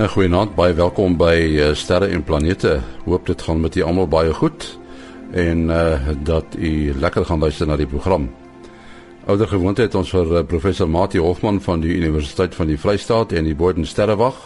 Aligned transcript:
En 0.00 0.08
goeienaand, 0.08 0.54
baie 0.56 0.72
welkom 0.72 1.18
by 1.20 1.34
uh, 1.60 1.64
Sterre 1.76 2.06
en 2.08 2.22
Planete. 2.24 2.78
Hoop 3.04 3.26
dit 3.28 3.42
gaan 3.44 3.58
met 3.60 3.74
julle 3.76 3.90
almal 3.90 4.06
baie 4.08 4.32
goed 4.32 4.64
en 5.36 5.66
uh 5.68 6.14
dat 6.24 6.56
u 6.56 6.94
lekker 6.96 7.26
gaan 7.28 7.44
luister 7.44 7.68
na 7.68 7.76
die 7.76 7.86
program. 7.86 8.30
Ouder 9.26 9.48
gewoonte 9.48 9.84
het 9.84 9.94
ons 9.94 10.08
vir 10.16 10.32
uh, 10.38 10.42
professor 10.48 10.88
Mati 10.88 11.20
Hofman 11.20 11.60
van 11.60 11.84
die 11.84 11.92
Universiteit 11.98 12.56
van 12.56 12.72
die 12.72 12.78
Vrystaat 12.80 13.36
en 13.36 13.44
die 13.44 13.54
Boden 13.54 13.84
Sterrewag, 13.84 14.38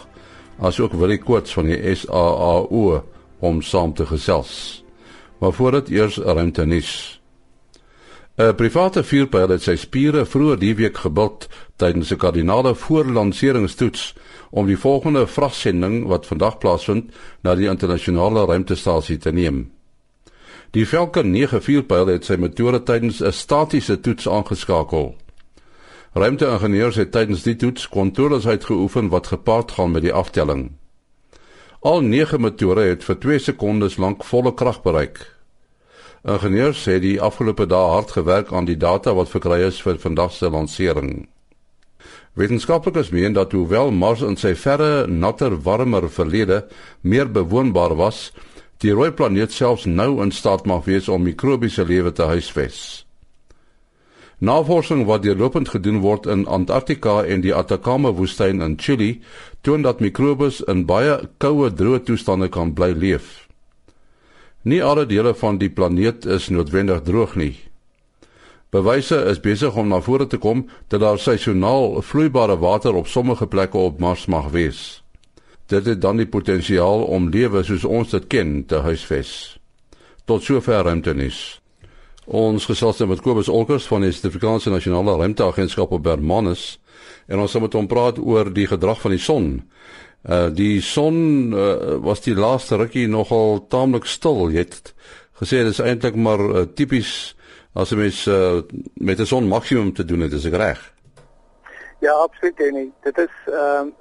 asook 0.59 0.91
Willie 0.99 1.21
Koorts 1.23 1.55
van 1.55 1.71
die 1.71 1.95
SAAU 1.95 2.99
om 3.39 3.61
saam 3.63 3.93
te 3.95 4.05
gesels. 4.11 4.83
Maar 5.39 5.55
voordat 5.55 5.87
eers 5.87 6.17
ruimte 6.17 6.65
nuus. 6.65 7.21
'n 8.35 8.55
Private 8.55 9.03
vuurpyl 9.03 9.49
het 9.55 9.63
sy 9.63 9.77
spiere 9.79 10.25
vroeër 10.25 10.59
die 10.59 10.75
week 10.75 10.97
gebult 10.97 11.47
tydens 11.79 12.11
'n 12.11 12.19
kardinale 12.19 12.75
voorlanseringstoets 12.75 14.15
om 14.55 14.69
die 14.71 14.77
volgende 14.79 15.27
vragsending 15.27 16.05
wat 16.07 16.27
vandag 16.29 16.57
plaasvind 16.63 17.11
na 17.43 17.57
die 17.59 17.67
internasionale 17.67 18.45
ruimtestasie 18.47 19.17
te 19.19 19.33
neem. 19.35 19.65
Die 20.71 20.85
Falcon 20.87 21.33
9 21.33 21.59
vuurpyl 21.63 22.07
het 22.13 22.27
sy 22.27 22.37
motore 22.39 22.79
tydens 22.87 23.19
'n 23.19 23.35
statiese 23.35 23.99
toets 23.99 24.27
aangeskakel. 24.27 25.15
Ruimteingenieurs 26.13 26.95
het 26.95 27.11
tydens 27.11 27.43
die 27.43 27.55
toets 27.55 27.89
kontroles 27.89 28.47
uitgeoefen 28.47 29.09
wat 29.09 29.27
gepaard 29.27 29.71
gaan 29.71 29.91
met 29.91 30.01
die 30.01 30.13
aftelling. 30.13 30.71
Al 31.79 32.01
9 32.01 32.41
motore 32.41 32.87
het 32.87 33.03
vir 33.03 33.19
2 33.19 33.39
sekondes 33.39 33.97
lank 33.97 34.23
volle 34.23 34.53
krag 34.53 34.81
bereik. 34.81 35.35
Ingenieurs 36.23 36.85
het 36.85 37.01
die 37.01 37.21
afgelope 37.21 37.65
dae 37.65 37.91
hard 37.91 38.11
gewerk 38.11 38.51
aan 38.51 38.65
die 38.65 38.77
data 38.77 39.13
wat 39.13 39.29
verkry 39.29 39.59
is 39.67 39.81
vir 39.81 39.99
vandag 39.99 40.31
se 40.31 40.49
lansering. 40.49 41.27
Wetenskaplikes 42.35 43.09
meen 43.15 43.33
dat 43.33 43.51
hoewel 43.55 43.93
Mars 43.95 44.19
in 44.21 44.35
sy 44.35 44.51
verre, 44.59 45.07
natter, 45.07 45.55
warmer 45.63 46.09
verlede 46.11 46.65
meer 47.01 47.29
bewoonbaar 47.31 47.95
was, 47.95 48.33
die 48.83 48.91
rooi 48.91 49.13
planeet 49.15 49.55
selfs 49.55 49.85
nou 49.87 50.19
in 50.23 50.33
staat 50.35 50.65
mag 50.67 50.83
wees 50.83 51.07
om 51.07 51.23
mikrobiese 51.23 51.85
lewe 51.87 52.11
te 52.11 52.27
huisves. 52.27 53.05
Navorsing 54.43 55.05
wat 55.07 55.23
deurlopend 55.23 55.71
gedoen 55.71 56.01
word 56.03 56.27
in 56.27 56.43
Antarktika 56.43 57.21
en 57.23 57.39
die 57.41 57.53
Atacama 57.55 58.11
woestyn 58.11 58.59
in 58.61 58.75
Chili, 58.75 59.21
toon 59.63 59.87
dat 59.87 60.03
mikrobes 60.03 60.59
in 60.67 60.83
baie 60.85 61.21
koue, 61.39 61.69
droë 61.71 62.01
toestande 62.03 62.51
kan 62.51 62.73
bly 62.75 62.91
leef. 62.91 63.47
Nie 64.67 64.83
alle 64.83 65.05
dele 65.07 65.31
van 65.39 65.61
die 65.61 65.71
planeet 65.71 66.27
is 66.27 66.49
noodwendig 66.51 67.05
droog 67.07 67.39
nie. 67.39 67.53
Bewyse 68.69 69.17
is 69.29 69.39
besig 69.39 69.75
om 69.75 69.87
na 69.87 70.01
vore 70.01 70.27
te 70.27 70.37
kom 70.37 70.65
dat 70.87 70.99
daar 70.99 71.19
seisoonaal 71.19 72.01
vloeibare 72.01 72.57
water 72.57 72.93
op 72.93 73.07
sommige 73.07 73.47
plekke 73.47 73.77
op 73.77 73.99
Mars 73.99 74.25
mag 74.25 74.49
wees. 74.49 75.03
Dit 75.67 75.85
het 75.85 76.01
dan 76.01 76.17
die 76.17 76.29
potensiaal 76.29 77.03
om 77.03 77.29
lewe 77.29 77.63
soos 77.63 77.85
ons 77.85 78.09
dit 78.09 78.27
ken 78.27 78.65
te 78.65 78.81
huisves. 78.85 79.57
Tot 80.25 80.43
sover 80.43 80.83
ruimtenis. 80.83 81.61
Ons 82.25 82.65
gesels 82.65 83.01
met 83.05 83.21
Kobus 83.21 83.49
Olkers 83.49 83.85
van 83.85 84.01
die 84.01 84.11
Suid-Afrikaanse 84.11 84.73
Nasionale 84.73 85.17
Ruimteagentskap 85.17 85.91
op 85.93 86.03
Bermanus 86.03 86.79
en 87.27 87.41
ons 87.41 87.53
gaan 87.53 87.65
met 87.65 87.73
hom 87.77 87.87
praat 87.89 88.17
oor 88.21 88.49
die 88.53 88.67
gedrag 88.69 89.01
van 89.01 89.13
die 89.13 89.21
son. 89.21 89.47
Uh 90.25 90.49
die 90.49 90.81
son 90.81 91.53
uh, 91.53 91.97
was 92.01 92.23
die 92.25 92.33
laaste 92.33 92.79
rukkie 92.81 93.05
nogal 93.07 93.61
taamlik 93.69 94.09
stil. 94.09 94.49
Jy 94.49 94.65
het 94.65 94.93
gesê 95.37 95.61
dit 95.61 95.73
is 95.73 95.81
eintlik 95.81 96.17
maar 96.17 96.41
uh, 96.41 96.65
tipies 96.65 97.35
as 97.75 97.91
jy 97.91 97.97
mens 97.99 98.25
uh, 98.31 98.61
met 98.93 99.19
'n 99.19 99.25
son 99.25 99.47
maksimum 99.47 99.93
te 99.93 100.05
doen 100.05 100.21
het, 100.21 100.31
is 100.31 100.45
ek 100.45 100.55
reg? 100.55 100.93
Ja, 101.99 102.11
absoluut 102.11 102.59
en 102.59 102.93
dit 103.03 103.17
is 103.17 103.35
ehm 103.45 103.87
um, 103.87 103.93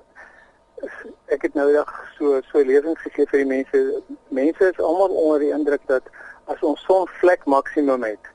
ek 1.26 1.42
het 1.42 1.54
nou 1.54 1.72
reg 1.72 1.90
so 2.18 2.40
so 2.50 2.62
lesings 2.62 3.00
gegee 3.02 3.26
vir 3.30 3.40
die 3.42 3.50
mense. 3.50 4.02
Mense 4.28 4.70
is 4.70 4.78
almal 4.78 5.08
onder 5.08 5.38
die 5.40 5.52
indruk 5.52 5.80
dat 5.86 6.02
as 6.44 6.60
ons 6.60 6.84
sonvlek 6.84 7.44
maksimum 7.44 8.02
het, 8.04 8.30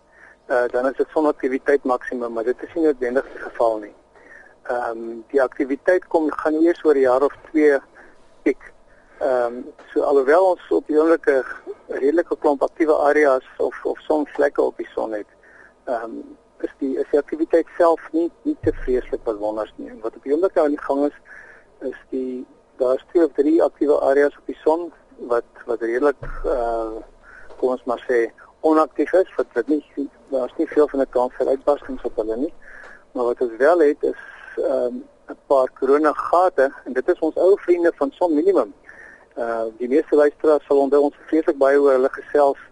uh, 0.49 0.65
dan 0.73 0.89
is 0.89 0.97
dit 0.97 1.07
sonaktiwiteit 1.13 1.83
maksimum, 1.83 2.33
maar 2.33 2.43
dit 2.43 2.63
is 2.63 2.73
nie 2.73 2.83
noodwendig 2.87 3.27
die 3.33 3.43
geval 3.45 3.79
nie. 3.85 3.95
Ehm 4.67 4.97
um, 4.97 5.23
die 5.31 5.41
aktiwiteit 5.41 6.07
kom 6.07 6.31
gaan 6.31 6.59
eers 6.63 6.83
oor 6.83 6.95
'n 6.95 7.07
jaar 7.07 7.23
of 7.23 7.35
2 7.51 7.79
piek. 8.43 8.73
Ehm 9.19 9.55
um, 9.55 9.73
so 9.93 10.01
alhoewel 10.01 10.45
ons 10.49 10.67
op 10.71 10.85
die 10.87 10.95
oomblike 10.95 11.41
redelike 11.87 12.35
klomp 12.39 12.61
aktiewe 12.63 12.95
areas 13.03 13.47
of 13.57 13.75
of 13.83 13.99
sonvlekke 14.05 14.61
op 14.61 14.77
die 14.77 14.87
son 14.93 15.11
het. 15.11 15.27
Ehm 15.91 16.03
um, 16.03 16.37
is 16.63 16.71
die 16.79 16.93
is 17.01 17.09
die 17.11 17.19
aktiwiteit 17.19 17.67
self 17.77 18.05
nie 18.15 18.29
nie 18.47 18.55
te 18.63 18.71
vreeslik 18.83 19.23
bewonders 19.23 19.73
nie. 19.75 19.91
Wat 20.05 20.15
op 20.15 20.23
die 20.23 20.33
oomblik 20.33 20.57
aan 20.57 20.71
die 20.77 20.85
gang 20.87 21.03
is 21.09 21.19
is 21.91 21.99
die 22.15 22.45
daar's 22.79 23.03
twee 23.11 23.25
of 23.25 23.35
drie 23.35 23.57
aktiewe 23.63 23.99
areas 23.99 24.39
op 24.39 24.47
die 24.53 24.57
son 24.63 24.87
wat 25.33 25.63
wat 25.67 25.83
redelik 25.83 26.23
uh 26.45 26.95
kom 27.59 27.75
ons 27.75 27.83
maar 27.91 28.03
sê 28.07 28.23
onaktief 28.71 29.11
is 29.19 29.35
wat 29.35 29.51
wat 29.59 29.67
nie 29.67 29.83
daar's 30.31 30.55
nie 30.57 30.67
veel 30.67 30.87
van 30.87 31.01
'n 31.01 31.11
kans 31.19 31.35
vir 31.35 31.47
uitbarstings 31.47 32.07
op 32.07 32.15
hulle 32.23 32.37
nie. 32.47 32.53
Maar 33.11 33.33
wat 33.33 33.41
ons 33.41 33.55
wel 33.67 33.79
het 33.79 34.03
is 34.15 34.23
ehm 34.55 34.85
um, 34.85 35.07
'n 35.29 35.37
paar 35.47 35.69
korona 35.79 36.13
gate 36.13 36.71
en 36.85 36.93
dit 36.93 37.07
is 37.09 37.19
ons 37.19 37.35
ou 37.35 37.57
vriende 37.59 37.91
van 37.95 38.11
son 38.11 38.33
minimum. 38.33 38.73
Uh 39.39 39.69
die 39.79 39.87
meeste 39.87 40.15
luisteraars 40.15 40.65
sal 40.67 40.81
onthou 40.83 41.05
ons 41.07 41.19
vreeslik 41.29 41.57
baie 41.61 41.77
oor 41.79 41.93
hulle 41.95 42.09
gesels 42.11 42.63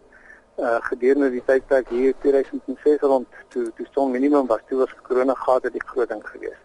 uh 0.60 0.80
gedurende 0.90 1.30
die 1.32 1.44
tydperk 1.48 1.88
hier 1.96 2.16
2006 2.24 3.06
rond 3.12 3.38
toe 3.54 3.70
toe 3.78 3.86
son 3.94 4.12
minimum 4.12 4.50
was 4.50 4.66
toe 4.68 4.80
was 4.82 4.96
korona 5.08 5.36
gate 5.46 5.72
die 5.72 5.84
groot 5.92 6.10
ding 6.10 6.24
geweest. 6.28 6.64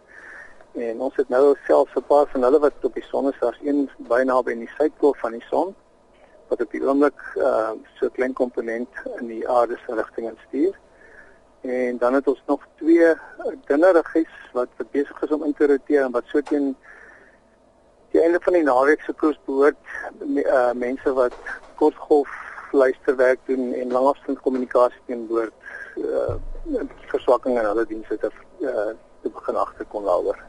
En 0.73 0.99
ons 1.07 1.15
het 1.21 1.29
nou 1.29 1.55
selfs 1.67 1.95
'n 1.95 2.03
paar 2.09 2.27
van 2.33 2.43
hulle 2.43 2.59
wat 2.59 2.87
op 2.89 2.93
die 2.99 3.05
son 3.11 3.29
is, 3.31 3.39
daar's 3.39 3.61
een 3.63 3.89
byna 3.97 4.41
by 4.43 4.51
in 4.51 4.65
die 4.65 4.73
suidpool 4.77 5.15
van 5.21 5.31
die 5.31 5.45
son 5.49 5.75
wat 6.47 6.61
op 6.61 6.71
die 6.71 6.83
oomblik 6.83 7.21
uh 7.35 7.71
so 7.99 8.09
klein 8.09 8.33
komponent 8.33 8.89
in 9.19 9.27
die 9.27 9.47
aarde 9.49 9.77
se 9.85 9.95
rigting 9.95 10.27
instuur. 10.29 10.73
En 11.61 11.97
dan 11.97 12.13
het 12.13 12.27
ons 12.27 12.43
nog 12.45 12.67
twee 12.75 13.13
dinneriggies 13.65 14.35
wat 14.51 14.69
besig 14.91 15.21
is 15.21 15.31
om 15.31 15.43
in 15.43 15.53
te 15.53 15.67
roteer 15.67 16.03
en 16.03 16.11
wat 16.11 16.27
so 16.27 16.41
teen 16.41 16.75
die 18.13 18.21
einde 18.21 18.39
van 18.45 18.57
die 18.57 18.63
naweek 18.63 19.01
se 19.03 19.13
koers 19.17 19.39
behoort 19.49 19.77
uh, 20.21 20.71
mense 20.77 21.13
wat 21.17 21.35
kortgolf 21.81 22.29
luisterwerk 22.73 23.41
doen 23.49 23.73
en 23.73 23.91
langafstand 23.93 24.41
kommunikasie 24.45 25.01
teen 25.09 25.25
boord 25.27 25.53
uh, 25.97 26.37
verswakking 27.11 27.57
in 27.59 27.65
hulle 27.69 27.85
dienste 27.89 28.17
te 28.21 28.31
uh, 28.61 28.93
te 29.23 29.31
begin 29.31 29.55
agterkom 29.55 30.03
daaroor. 30.03 30.39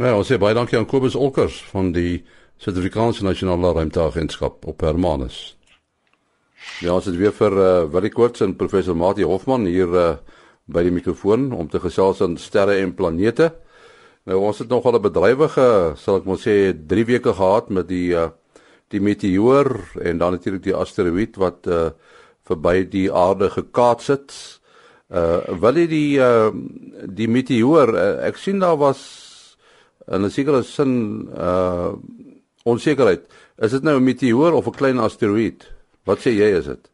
Ja, 0.00 0.16
ons 0.16 0.26
sê 0.26 0.38
baie 0.40 0.56
dankie 0.56 0.78
aan 0.78 0.88
Kobus 0.90 1.14
Olkers 1.14 1.60
van 1.70 1.92
die 1.94 2.24
Suid-Afrikaanse 2.62 3.24
Nasionale 3.26 3.72
Ruimteagentskap 3.76 4.66
op 4.66 4.82
Hermanus. 4.82 5.56
Ja, 6.82 6.94
ons 6.94 7.06
het 7.06 7.18
weer 7.18 7.34
vir 7.34 7.54
uh, 7.58 7.68
Willie 7.90 8.10
Koorts 8.10 8.42
en 8.42 8.56
professor 8.58 8.98
Mati 8.98 9.26
Hofman 9.26 9.66
hier 9.70 9.94
uh, 9.94 10.08
by 10.66 10.82
die 10.86 10.94
mikrofoon 10.94 11.50
om 11.54 11.70
te 11.70 11.80
gesels 11.82 12.22
oor 12.22 12.34
sterre 12.38 12.80
en 12.82 12.94
planete. 12.98 13.52
Nou 14.30 14.38
ons 14.38 14.58
het 14.58 14.68
nogal 14.70 14.98
'n 14.98 15.02
bedrywige, 15.02 15.94
sal 15.96 16.16
ek 16.16 16.24
maar 16.24 16.38
sê, 16.38 16.72
3 16.86 17.04
weke 17.04 17.32
gehad 17.34 17.70
met 17.70 17.88
die 17.88 18.14
uh 18.14 18.30
die 18.92 19.00
meteoor 19.00 19.96
en 20.04 20.18
dan 20.18 20.32
natuurlik 20.32 20.62
die 20.62 20.74
asteroïde 20.76 21.40
wat 21.40 21.66
uh 21.66 21.90
verby 22.44 22.84
die 22.88 23.08
aarde 23.12 23.48
gekaats 23.50 24.06
het. 24.06 24.60
Uh 25.10 25.40
wil 25.60 25.74
jy 25.76 25.86
die 25.86 26.18
uh 26.18 26.52
die 27.08 27.28
meteoor 27.28 27.94
uh, 27.94 28.26
ek 28.28 28.36
sien 28.36 28.60
daar 28.60 28.76
was 28.76 29.56
in 30.06 30.24
'n 30.24 30.30
sekere 30.30 30.62
sin 30.62 31.28
uh 31.34 31.92
onsekerheid. 32.64 33.26
Is 33.58 33.70
dit 33.70 33.82
nou 33.82 33.96
'n 33.98 34.04
meteoor 34.04 34.52
of 34.52 34.66
'n 34.66 34.76
klein 34.76 34.98
asteroïde? 34.98 35.64
Wat 36.04 36.18
sê 36.18 36.30
jy 36.30 36.58
is 36.58 36.66
dit? 36.66 36.91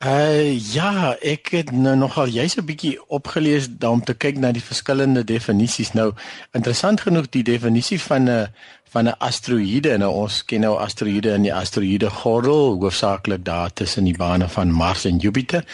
Uh 0.00 0.56
ja, 0.72 1.12
ek 1.20 1.50
het 1.52 1.70
nou 1.76 1.92
nogal 1.96 2.30
jy's 2.32 2.54
'n 2.56 2.64
bietjie 2.64 2.96
opgelees 3.12 3.68
om 3.84 4.00
te 4.04 4.14
kyk 4.14 4.38
na 4.40 4.52
die 4.52 4.62
verskillende 4.64 5.24
definisies. 5.24 5.92
Nou 5.92 6.14
interessant 6.56 7.00
genoeg 7.00 7.28
die 7.28 7.42
definisie 7.42 8.00
van 8.00 8.30
'n 8.30 8.48
van 8.88 9.04
'n 9.08 9.18
asteroïde. 9.18 9.98
Nou 9.98 10.12
ons 10.12 10.44
ken 10.44 10.60
nou 10.60 10.78
asteroïde 10.78 11.34
in 11.34 11.42
die 11.42 11.54
asteroïde 11.54 12.10
gordel, 12.10 12.80
hoofsaaklik 12.80 13.44
daar 13.44 13.72
tussen 13.72 14.04
die 14.04 14.16
bane 14.16 14.48
van 14.48 14.72
Mars 14.72 15.04
en 15.04 15.16
Jupiter. 15.16 15.64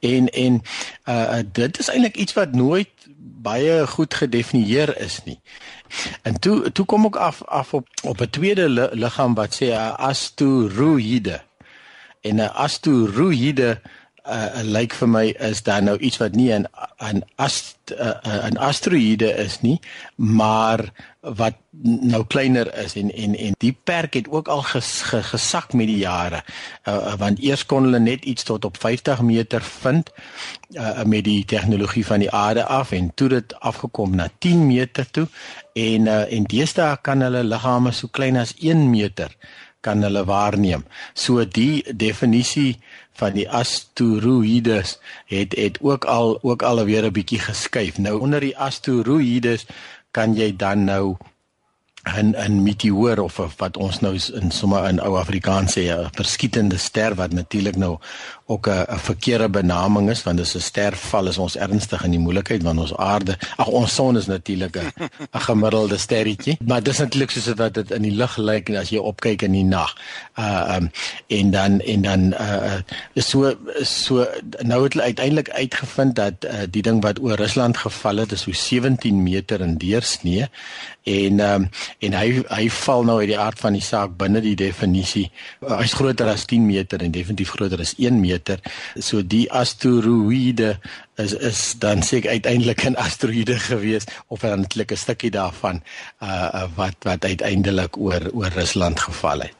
En 0.00 0.28
en 0.28 0.62
uh 1.08 1.38
dit 1.52 1.78
is 1.78 1.88
eintlik 1.88 2.16
iets 2.16 2.32
wat 2.32 2.52
nooit 2.52 2.90
baie 3.42 3.86
goed 3.86 4.14
gedefinieer 4.14 4.98
is 4.98 5.20
nie. 5.24 5.40
En 6.22 6.40
toe 6.40 6.72
toe 6.72 6.84
kom 6.84 7.06
ek 7.06 7.16
af 7.16 7.44
af 7.44 7.74
op 7.74 7.88
op 8.02 8.20
'n 8.20 8.30
tweede 8.30 8.90
liggaam 8.92 9.34
wat 9.34 9.54
sê 9.54 9.66
'n 9.70 9.94
asteroïde 9.96 11.45
en 12.28 12.42
'n 12.42 12.52
asteroïde 12.66 13.80
uh, 14.26 14.62
lyk 14.66 14.94
vir 14.98 15.08
my 15.08 15.24
is 15.48 15.62
daar 15.66 15.82
nou 15.82 15.96
iets 15.98 16.18
wat 16.22 16.34
nie 16.34 16.52
'n 16.52 16.66
'n 16.98 17.22
ast 17.36 17.76
'n 17.90 18.56
uh, 18.56 18.62
asteroïde 18.68 19.30
is 19.36 19.60
nie, 19.60 19.80
maar 20.16 20.92
wat 21.20 21.54
nou 21.82 22.24
kleiner 22.26 22.74
is 22.74 22.94
en 22.94 23.14
en 23.14 23.36
en 23.36 23.54
die 23.58 23.76
perk 23.84 24.14
het 24.14 24.28
ook 24.28 24.48
al 24.48 24.62
ges, 24.62 25.02
gesak 25.02 25.72
met 25.72 25.86
die 25.86 25.98
jare. 25.98 26.42
Uh, 26.88 27.14
want 27.14 27.38
eers 27.38 27.66
kon 27.66 27.82
hulle 27.82 27.98
net 27.98 28.24
iets 28.24 28.42
tot 28.42 28.64
op 28.64 28.76
50 28.76 29.20
meter 29.20 29.62
vind 29.62 30.10
uh, 30.70 31.02
met 31.02 31.24
die 31.24 31.44
tegnologie 31.44 32.06
van 32.06 32.18
die 32.18 32.30
aarde 32.30 32.64
af 32.64 32.92
en 32.92 33.12
toe 33.14 33.28
dit 33.28 33.60
afgekom 33.60 34.14
na 34.14 34.28
10 34.38 34.66
meter 34.66 35.10
toe 35.10 35.28
en 35.72 36.06
uh, 36.06 36.32
en 36.32 36.44
deesdae 36.44 36.98
kan 37.02 37.20
hulle 37.20 37.44
liggame 37.44 37.92
so 37.92 38.08
klein 38.08 38.36
as 38.36 38.54
1 38.58 38.90
meter 38.90 39.36
kan 39.86 40.02
hulle 40.02 40.24
waarneem. 40.28 40.84
So 41.14 41.44
die 41.44 41.84
definisie 41.94 42.78
van 43.16 43.36
die 43.38 43.46
asteroïdes 43.48 44.98
het 45.30 45.56
het 45.56 45.78
ook 45.80 46.04
al 46.04 46.38
ook 46.42 46.62
alweer 46.62 47.06
'n 47.06 47.16
bietjie 47.18 47.40
geskuif. 47.40 47.98
Nou 47.98 48.20
onder 48.20 48.40
die 48.40 48.56
asteroïdes 48.58 49.66
kan 50.10 50.34
jy 50.34 50.50
dan 50.56 50.84
nou 50.84 51.16
'n 52.06 52.34
'n 52.36 52.62
meteoor 52.62 53.18
of 53.18 53.40
wat 53.56 53.76
ons 53.76 54.00
nou 54.00 54.18
in 54.40 54.50
sommer 54.50 54.88
in 54.88 55.00
ou 55.00 55.16
Afrikaans 55.18 55.72
sê 55.72 55.90
'n 55.90 56.08
verskietende 56.12 56.78
ster 56.78 57.14
wat 57.14 57.32
natuurlik 57.32 57.76
nou 57.76 57.98
ook 58.46 58.68
'n 58.68 58.86
'n 58.88 58.98
verkeerde 58.98 59.48
benaming 59.48 60.10
is 60.10 60.22
want 60.22 60.36
dis 60.36 60.54
'n 60.54 60.60
sterval 60.60 61.26
is 61.26 61.38
ons 61.38 61.56
ernstig 61.56 62.04
in 62.04 62.10
die 62.10 62.20
moeilikheid 62.20 62.62
want 62.62 62.78
ons 62.78 62.96
aarde 62.96 63.38
ag 63.56 63.66
ons 63.66 63.94
son 63.94 64.16
is 64.16 64.26
natuurlik 64.26 64.76
'n 64.76 65.40
gemiddelde 65.48 65.98
sterretjie 65.98 66.58
maar 66.64 66.82
dis 66.82 66.98
natuurlik 66.98 67.30
soos 67.30 67.54
wat 67.54 67.74
dit 67.74 67.90
in 67.90 68.02
die 68.02 68.16
lug 68.16 68.36
lyk 68.36 68.70
as 68.70 68.90
jy 68.90 69.00
opkyk 69.02 69.42
in 69.46 69.56
die 69.56 69.64
nag. 69.64 69.94
Uh 70.38 70.76
um 70.76 70.90
en 71.32 71.50
dan 71.50 71.80
en 71.80 72.02
dan 72.02 72.22
uh 72.34 72.80
so 73.14 73.54
so 73.82 74.26
nou 74.62 74.82
het 74.84 74.92
hulle 74.92 75.04
uiteindelik 75.04 75.50
uitgevind 75.50 76.14
dat 76.16 76.44
uh, 76.44 76.66
die 76.70 76.82
ding 76.82 77.02
wat 77.02 77.20
oor 77.20 77.36
Rusland 77.40 77.76
geval 77.76 78.16
het 78.24 78.32
is 78.32 78.46
so 78.46 78.52
17 78.52 79.22
meter 79.22 79.60
in 79.60 79.76
deursnee 79.78 80.48
en 81.06 81.40
um 81.40 81.66
en 82.02 82.14
hy 82.18 82.42
hy 82.50 82.66
val 82.82 83.04
nou 83.06 83.18
uit 83.22 83.30
die 83.30 83.38
aard 83.38 83.60
van 83.62 83.76
die 83.78 83.84
saak 83.84 84.16
binne 84.18 84.42
die 84.42 84.56
definisie. 84.58 85.28
Uh, 85.62 85.78
Hy's 85.78 85.94
groter 85.94 86.30
as 86.32 86.46
10 86.50 86.66
meter 86.66 87.02
en 87.02 87.14
definitief 87.14 87.54
groter 87.54 87.80
as 87.82 87.94
1 87.98 88.18
meter. 88.20 88.62
So 88.98 89.22
die 89.22 89.46
asteroïde 89.54 90.76
is 91.22 91.32
is 91.32 91.60
dan 91.80 92.02
seker 92.02 92.30
uiteindelik 92.30 92.84
'n 92.84 92.98
asteroïde 92.98 93.58
gewees 93.70 94.04
of 94.28 94.42
eintlik 94.42 94.92
'n 94.92 94.96
stukkie 94.96 95.30
daarvan 95.30 95.82
uh 96.22 96.66
wat 96.74 96.96
wat 97.02 97.24
uiteindelik 97.24 97.96
oor 97.96 98.30
oor 98.32 98.50
Rusland 98.54 99.00
geval 99.00 99.40
het. 99.40 99.54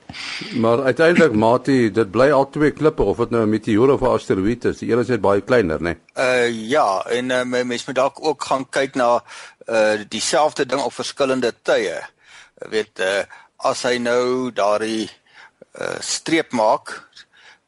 Maar 0.54 0.82
uiteindelik 0.82 1.32
Mati, 1.32 1.90
dit 1.92 2.10
bly 2.10 2.30
al 2.30 2.50
twee 2.50 2.70
klippe 2.70 3.02
of 3.02 3.16
dit 3.16 3.30
nou 3.30 3.42
'n 3.42 3.48
meteoor 3.48 3.92
of 3.92 4.00
'n 4.00 4.16
asteroïde 4.18 4.68
is. 4.68 4.78
Die 4.78 4.92
een 4.92 4.98
is 4.98 5.08
net 5.08 5.20
baie 5.20 5.40
kleiner, 5.40 5.82
né? 5.82 5.96
Nee? 6.14 6.24
Uh 6.48 6.68
ja, 6.68 7.04
en 7.06 7.30
uh, 7.30 7.64
mens 7.64 7.86
moet 7.86 7.94
dalk 7.94 8.26
ook 8.26 8.44
gaan 8.44 8.68
kyk 8.68 8.94
na 8.94 9.22
uh 9.66 10.04
dieselfde 10.08 10.66
ding 10.66 10.80
op 10.80 10.94
verskillende 10.94 11.54
tye. 11.62 12.00
Weet 12.70 12.98
uh 13.00 13.24
as 13.56 13.82
hy 13.88 13.96
nou 13.98 14.52
daardie 14.52 15.08
uh 15.80 15.96
streep 16.00 16.52
maak 16.52 16.92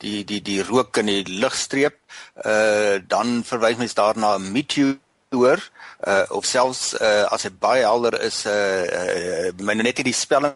die 0.03 0.25
die 0.25 0.41
die 0.43 0.63
rook 0.63 1.01
in 1.03 1.11
die 1.11 1.25
lugstreep 1.43 1.99
uh 2.45 2.99
dan 3.09 3.43
verwys 3.45 3.81
mens 3.81 3.95
daarna 3.95 4.37
'n 4.39 4.53
meteoor 4.53 5.61
uh 6.07 6.25
of 6.29 6.45
selfs 6.45 6.95
uh 6.95 7.27
as 7.33 7.43
dit 7.43 7.59
baie 7.59 7.83
helder 7.83 8.21
is 8.21 8.47
uh, 8.47 8.85
uh 8.87 9.51
myne 9.59 9.83
net 9.83 10.05
die 10.05 10.15
spelling 10.15 10.55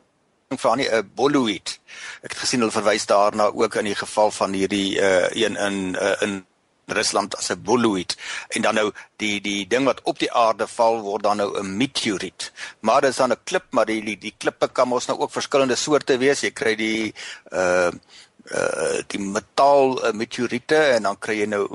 van 0.59 0.79
'n 0.79 0.87
uh, 0.87 1.03
boluid 1.15 1.79
ek 2.23 2.33
het 2.33 2.41
gesien 2.45 2.61
hulle 2.61 2.79
verwys 2.79 3.07
daarna 3.07 3.51
ook 3.51 3.75
in 3.75 3.91
die 3.91 3.99
geval 4.05 4.31
van 4.31 4.53
hierdie 4.53 5.01
uh 5.01 5.29
een 5.31 5.57
in 5.57 5.97
uh, 5.97 6.17
in 6.21 6.47
Rusland 6.87 7.37
as 7.37 7.51
'n 7.51 7.63
boluid 7.63 8.17
en 8.49 8.63
dan 8.63 8.75
nou 8.75 8.93
die 9.17 9.41
die 9.41 9.67
ding 9.67 9.85
wat 9.85 10.01
op 10.03 10.19
die 10.19 10.33
aarde 10.33 10.67
val 10.67 11.01
word 11.01 11.23
dan 11.23 11.37
nou 11.37 11.59
'n 11.59 11.77
meteoriet. 11.77 12.53
Maar 12.81 13.01
dis 13.01 13.17
dan 13.17 13.33
'n 13.33 13.45
klip 13.45 13.65
maar 13.71 13.87
die 13.87 14.19
die 14.19 14.35
klippe 14.39 14.69
kan 14.69 14.89
mos 14.89 15.07
nou 15.07 15.19
ook 15.19 15.33
verskillende 15.33 15.77
soorte 15.77 16.19
wees. 16.19 16.41
Jy 16.41 16.51
kry 16.51 16.75
die 16.75 17.15
uh 17.53 17.91
uh 18.51 18.99
die 19.07 19.21
metaal 19.21 20.07
uh, 20.07 20.13
meteoriete 20.13 20.77
en 20.77 21.03
dan 21.03 21.19
kry 21.19 21.39
jy 21.39 21.47
nou 21.47 21.69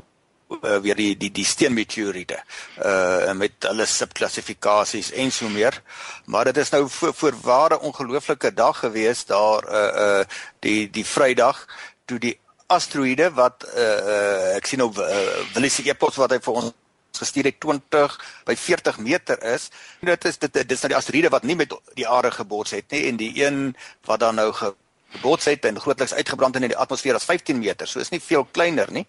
uh, 0.48 0.76
weer 0.78 0.94
die 0.94 1.16
die 1.16 1.30
die 1.30 1.44
steenmeteoriete 1.44 2.42
uh 2.84 3.32
met 3.32 3.52
hulle 3.60 3.86
subklassifikasies 3.86 5.12
en 5.12 5.32
so 5.32 5.48
meer. 5.48 5.82
Maar 6.24 6.44
dit 6.44 6.56
is 6.56 6.70
nou 6.70 6.88
voor, 6.88 7.14
voor 7.14 7.34
ware 7.42 7.80
ongelooflike 7.80 8.54
dag 8.54 8.78
gewees 8.78 9.24
daar 9.24 9.64
uh 9.64 9.90
uh 10.04 10.24
die 10.58 10.90
die 10.90 11.06
Vrydag 11.06 11.66
toe 12.04 12.18
die 12.18 12.38
asteroïde 12.68 13.30
wat 13.36 13.64
uh, 13.68 13.82
uh 13.82 14.56
ek 14.58 14.66
sien 14.68 14.82
op 14.84 14.98
uh, 15.00 15.06
Willie 15.54 15.72
se 15.72 15.84
e-pos 15.88 16.18
wat 16.20 16.34
hy 16.36 16.40
vir 16.44 16.60
ons 16.60 16.74
gestuur 17.18 17.48
het 17.48 17.60
20 17.60 18.18
by 18.46 18.54
40 18.54 18.98
meter 19.02 19.40
is 19.54 19.70
dit 20.04 20.24
is 20.30 20.38
dit 20.38 20.60
dis 20.68 20.82
nou 20.84 20.90
die 20.92 20.98
asteroïde 20.98 21.32
wat 21.34 21.46
nie 21.48 21.56
met 21.56 21.72
die 21.98 22.06
aarde 22.08 22.30
gebots 22.30 22.76
het 22.76 22.90
nie 22.94 23.06
en 23.08 23.16
die 23.16 23.32
een 23.40 23.72
wat 24.06 24.20
dan 24.20 24.38
nou 24.38 24.52
ge 24.52 24.74
gebots 25.08 25.44
het 25.48 25.64
en 25.64 25.80
grootliks 25.80 26.14
uitgebrand 26.14 26.56
in 26.56 26.68
die 26.68 26.76
atmosfeer 26.76 27.16
as 27.16 27.24
15 27.24 27.58
meter. 27.58 27.88
So 27.88 28.00
is 28.00 28.12
nie 28.12 28.20
veel 28.20 28.44
kleiner 28.52 28.92
nie. 28.92 29.06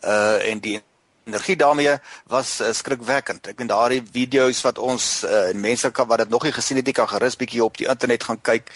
Uh 0.00 0.40
en 0.50 0.60
die 0.64 0.80
energie 1.26 1.56
daarmee 1.56 1.96
was 2.26 2.60
uh, 2.60 2.72
skrikwekkend. 2.72 3.46
Ek 3.50 3.60
en 3.60 3.70
daardie 3.70 4.02
video's 4.12 4.60
wat 4.62 4.78
ons 4.78 5.24
uh, 5.26 5.50
mense 5.58 5.90
kan 5.90 6.06
wat 6.06 6.22
dit 6.22 6.30
nog 6.30 6.46
nie 6.46 6.54
gesien 6.54 6.78
het, 6.78 6.86
jy 6.86 6.94
kan 6.94 7.10
gerus 7.10 7.38
bietjie 7.38 7.64
op 7.64 7.78
die 7.80 7.88
internet 7.90 8.26
gaan 8.28 8.40
kyk. 8.40 8.70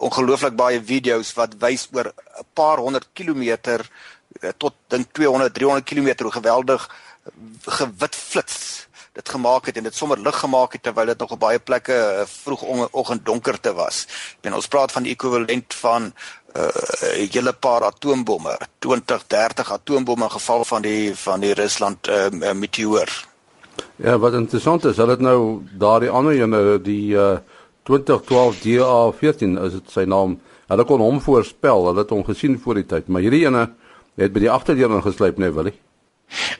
Ongelooflik 0.00 0.56
baie 0.56 0.80
video's 0.80 1.34
wat 1.36 1.58
wys 1.60 1.88
oor 1.92 2.12
'n 2.12 2.48
paar 2.56 2.80
honderd 2.80 3.08
kilometer 3.12 3.84
uh, 4.40 4.52
tot 4.56 4.74
dink 4.88 5.12
200 5.12 5.54
300 5.54 5.84
kilometer 5.84 6.24
hoe 6.24 6.38
geweldig 6.40 6.88
gewit 7.66 8.16
flits 8.16 8.88
dit 9.20 9.32
gemaak 9.36 9.70
het 9.70 9.78
en 9.78 9.86
dit 9.88 9.96
sommer 9.96 10.20
lig 10.24 10.38
gemaak 10.42 10.76
het 10.76 10.82
terwyl 10.82 11.12
dit 11.12 11.22
nog 11.22 11.36
op 11.36 11.40
baie 11.46 11.60
plekke 11.60 11.96
uh, 11.96 12.26
vroeg 12.26 12.64
oggend 12.90 13.24
donkerte 13.24 13.72
was. 13.76 14.06
En 14.40 14.56
ons 14.58 14.68
praat 14.68 14.92
van 14.92 15.06
die 15.06 15.14
ekwivalent 15.14 15.74
van 15.82 16.12
uh, 16.56 16.68
'n 17.14 17.28
hele 17.32 17.52
paar 17.52 17.84
atoombomme, 17.84 18.58
20, 18.78 19.26
30 19.26 19.72
atoombomme 19.72 20.24
in 20.24 20.30
geval 20.30 20.64
van 20.64 20.82
die 20.82 21.16
van 21.16 21.40
die 21.40 21.54
Rusland 21.54 22.08
uh, 22.08 22.52
meteoor. 22.52 23.10
Ja, 23.96 24.18
wat 24.18 24.32
interessant 24.32 24.84
is, 24.84 24.96
hulle 24.96 25.16
het 25.16 25.24
nou 25.24 25.62
daardie 25.78 26.10
ander 26.10 26.32
ene 26.32 26.80
die 26.82 27.12
uh, 27.12 27.38
2012 27.82 28.62
DA14 28.64 29.60
is 29.66 29.76
dit 29.78 29.92
sy 29.92 30.04
naam. 30.08 30.38
Hulle 30.70 30.84
kon 30.84 31.00
hom 31.00 31.20
voorspel, 31.20 31.86
hulle 31.86 32.04
het 32.04 32.10
hom 32.10 32.24
gesien 32.24 32.58
voor 32.62 32.80
die 32.80 32.86
tyd, 32.86 33.08
maar 33.08 33.24
hierdie 33.24 33.44
ene 33.46 33.68
het 34.20 34.32
by 34.32 34.40
die 34.40 34.50
agterdeur 34.50 34.92
ingesluip, 34.98 35.38
nee, 35.38 35.50
Willie. 35.50 35.76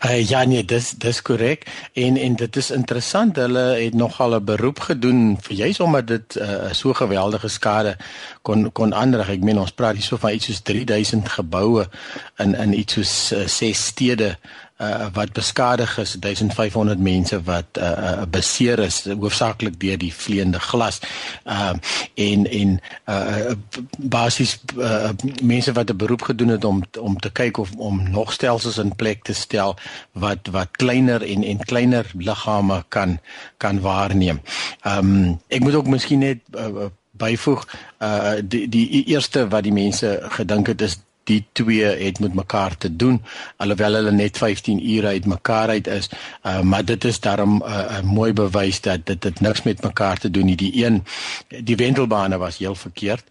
Uh, 0.05 0.23
ja 0.25 0.45
nee, 0.49 0.65
dis 0.65 0.95
dis 0.97 1.19
korrek 1.23 1.67
en 1.93 2.17
en 2.17 2.37
dit 2.41 2.57
is 2.57 2.71
interessant. 2.73 3.37
Hulle 3.37 3.65
het 3.77 3.95
nogal 3.95 4.35
'n 4.35 4.45
beroep 4.45 4.81
gedoen 4.81 5.37
vir 5.41 5.57
juis 5.57 5.81
omdat 5.81 6.07
dit 6.07 6.37
uh, 6.37 6.73
so 6.73 6.93
geweldige 6.93 7.49
skade 7.49 7.97
kon 8.43 8.73
kon 8.73 8.95
aanrig. 8.95 9.29
Ek 9.29 9.45
meen 9.45 9.59
ons 9.59 9.73
praat 9.77 9.95
hier 9.95 10.05
so 10.05 10.17
van 10.17 10.33
iets 10.33 10.47
soos 10.47 10.63
3000 10.63 11.29
geboue 11.29 11.85
in 12.39 12.55
in 12.55 12.79
iets 12.79 12.93
soos 12.93 13.33
uh, 13.33 13.47
ses 13.47 13.87
stede 13.87 14.39
uh, 14.81 15.07
wat 15.13 15.33
beskadig 15.33 15.99
is 15.99 16.17
1500 16.21 16.99
mense 16.99 17.43
wat 17.43 17.79
uh, 17.79 17.91
uh, 17.91 18.23
beseer 18.31 18.79
is 18.79 19.05
hoofsaaklik 19.05 19.81
deur 19.81 19.99
die 19.99 20.15
vleiende 20.15 20.61
glas. 20.61 21.01
Ehm 21.45 21.77
uh, 21.77 21.99
en 22.15 22.47
en 22.51 22.81
uh, 23.09 23.53
basies 23.99 24.59
uh, 24.77 25.11
mense 25.43 25.73
wat 25.73 25.91
'n 25.91 25.97
beroep 25.97 26.23
gedoen 26.23 26.49
het 26.49 26.65
om 26.65 26.83
om 26.99 27.19
te 27.19 27.31
kyk 27.31 27.57
of 27.57 27.71
om 27.77 28.11
nog 28.11 28.33
stelsels 28.33 28.79
in 28.79 28.97
plek 28.97 29.25
te 29.25 29.33
stel 29.33 29.77
wat 30.13 30.49
wat 30.51 30.69
kleiner 30.71 31.23
en 31.23 31.43
en 31.43 31.59
kleiner 31.59 32.07
liggame 32.15 32.85
kan 32.89 33.21
kan 33.57 33.81
waarneem. 33.81 34.41
Ehm 34.81 34.99
um, 34.99 35.41
ek 35.49 35.61
moet 35.61 35.75
ook 35.75 35.87
miskien 35.87 36.19
net 36.19 36.39
uh, 36.55 36.89
byvoeg 37.11 37.67
uh 37.99 38.33
die 38.45 38.69
die 38.69 39.05
eerste 39.05 39.49
wat 39.49 39.63
die 39.63 39.73
mense 39.73 40.19
gedink 40.23 40.67
het 40.67 40.81
is 40.81 40.99
die 41.31 41.45
twee 41.53 41.85
het 41.85 42.21
met 42.21 42.35
mekaar 42.35 42.77
te 42.77 42.91
doen 42.97 43.23
alhoewel 43.57 43.99
hulle 44.01 44.13
net 44.13 44.39
15 44.39 44.81
ure 44.97 45.07
uit 45.07 45.27
mekaar 45.27 45.69
uit 45.69 45.87
is. 45.87 46.11
Uh, 46.11 46.61
maar 46.61 46.85
dit 46.85 47.05
is 47.05 47.21
daarom 47.21 47.55
'n 47.57 47.71
uh, 47.71 47.79
uh, 47.79 48.03
mooi 48.03 48.33
bewys 48.33 48.81
dat 48.81 49.07
dit 49.07 49.23
dit 49.23 49.41
niks 49.41 49.63
met 49.63 49.83
mekaar 49.83 50.19
te 50.19 50.31
doen 50.31 50.45
nie. 50.45 50.57
Die 50.57 50.85
een 50.85 51.05
die 51.65 51.77
wentelbane 51.77 52.39
was 52.39 52.59
heel 52.59 52.75
verkeerd 52.75 53.25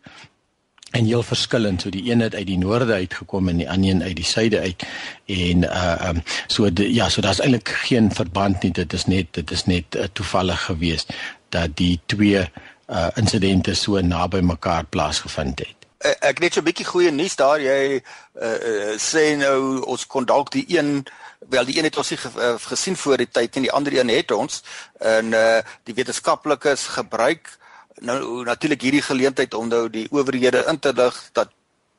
en 0.91 1.05
heel 1.05 1.23
verskillend. 1.23 1.81
So 1.81 1.89
die 1.89 2.11
een 2.11 2.19
het 2.19 2.35
uit 2.35 2.45
die 2.45 2.57
noorde 2.57 2.93
uitgekom 2.93 3.49
en 3.49 3.57
die 3.57 3.69
ander 3.69 3.89
een 3.89 4.03
uit 4.03 4.15
die 4.15 4.25
suide 4.25 4.59
uit. 4.59 4.85
En 5.25 5.63
uh 5.63 6.09
um, 6.09 6.23
so 6.47 6.73
die, 6.73 6.93
ja 6.93 7.09
so 7.09 7.21
daar's 7.21 7.39
eintlik 7.39 7.67
geen 7.67 8.11
verband 8.11 8.61
nie. 8.63 8.71
Dit 8.71 8.93
is 8.93 9.05
net 9.05 9.27
dit 9.31 9.51
is 9.51 9.65
net 9.65 9.95
uh, 9.95 10.03
toevallig 10.13 10.65
geweest 10.65 11.13
dat 11.49 11.77
die 11.77 11.99
twee 12.05 12.45
uh 12.87 13.07
insidente 13.15 13.73
so 13.73 14.01
naby 14.01 14.39
mekaar 14.39 14.85
plaasgevind 14.85 15.59
het 15.59 15.78
ek 15.99 16.39
net 16.39 16.53
so 16.53 16.61
'n 16.61 16.63
bietjie 16.63 16.85
goeie 16.85 17.11
nuus 17.11 17.35
daar. 17.35 17.59
Jy 17.59 17.99
uh, 18.41 18.57
uh, 18.69 18.95
sê 18.97 19.35
nou 19.35 19.83
ons 19.83 20.05
kon 20.07 20.25
dalk 20.25 20.51
die 20.51 20.65
een 20.67 21.05
wel 21.49 21.65
die 21.65 21.77
een 21.77 21.83
het 21.83 21.97
ons 21.97 22.07
ge, 22.07 22.29
uh, 22.35 22.55
gesien 22.59 22.95
voor 22.95 23.17
die 23.17 23.29
tyd 23.29 23.55
en 23.55 23.61
die 23.61 23.71
ander 23.71 23.93
een 23.93 24.09
het 24.09 24.31
ons. 24.31 24.63
En 24.99 25.31
uh, 25.33 25.59
die 25.83 25.93
wetenskaplikes 25.93 26.87
gebruik 26.95 27.57
nou 27.99 28.43
natuurlik 28.43 28.81
hierdie 28.81 29.01
geleentheid 29.01 29.53
om 29.53 29.67
nou 29.67 29.89
die 29.89 30.07
owerhede 30.11 30.63
in 30.67 30.79
te 30.79 30.93
lig 30.93 31.29
dat 31.33 31.51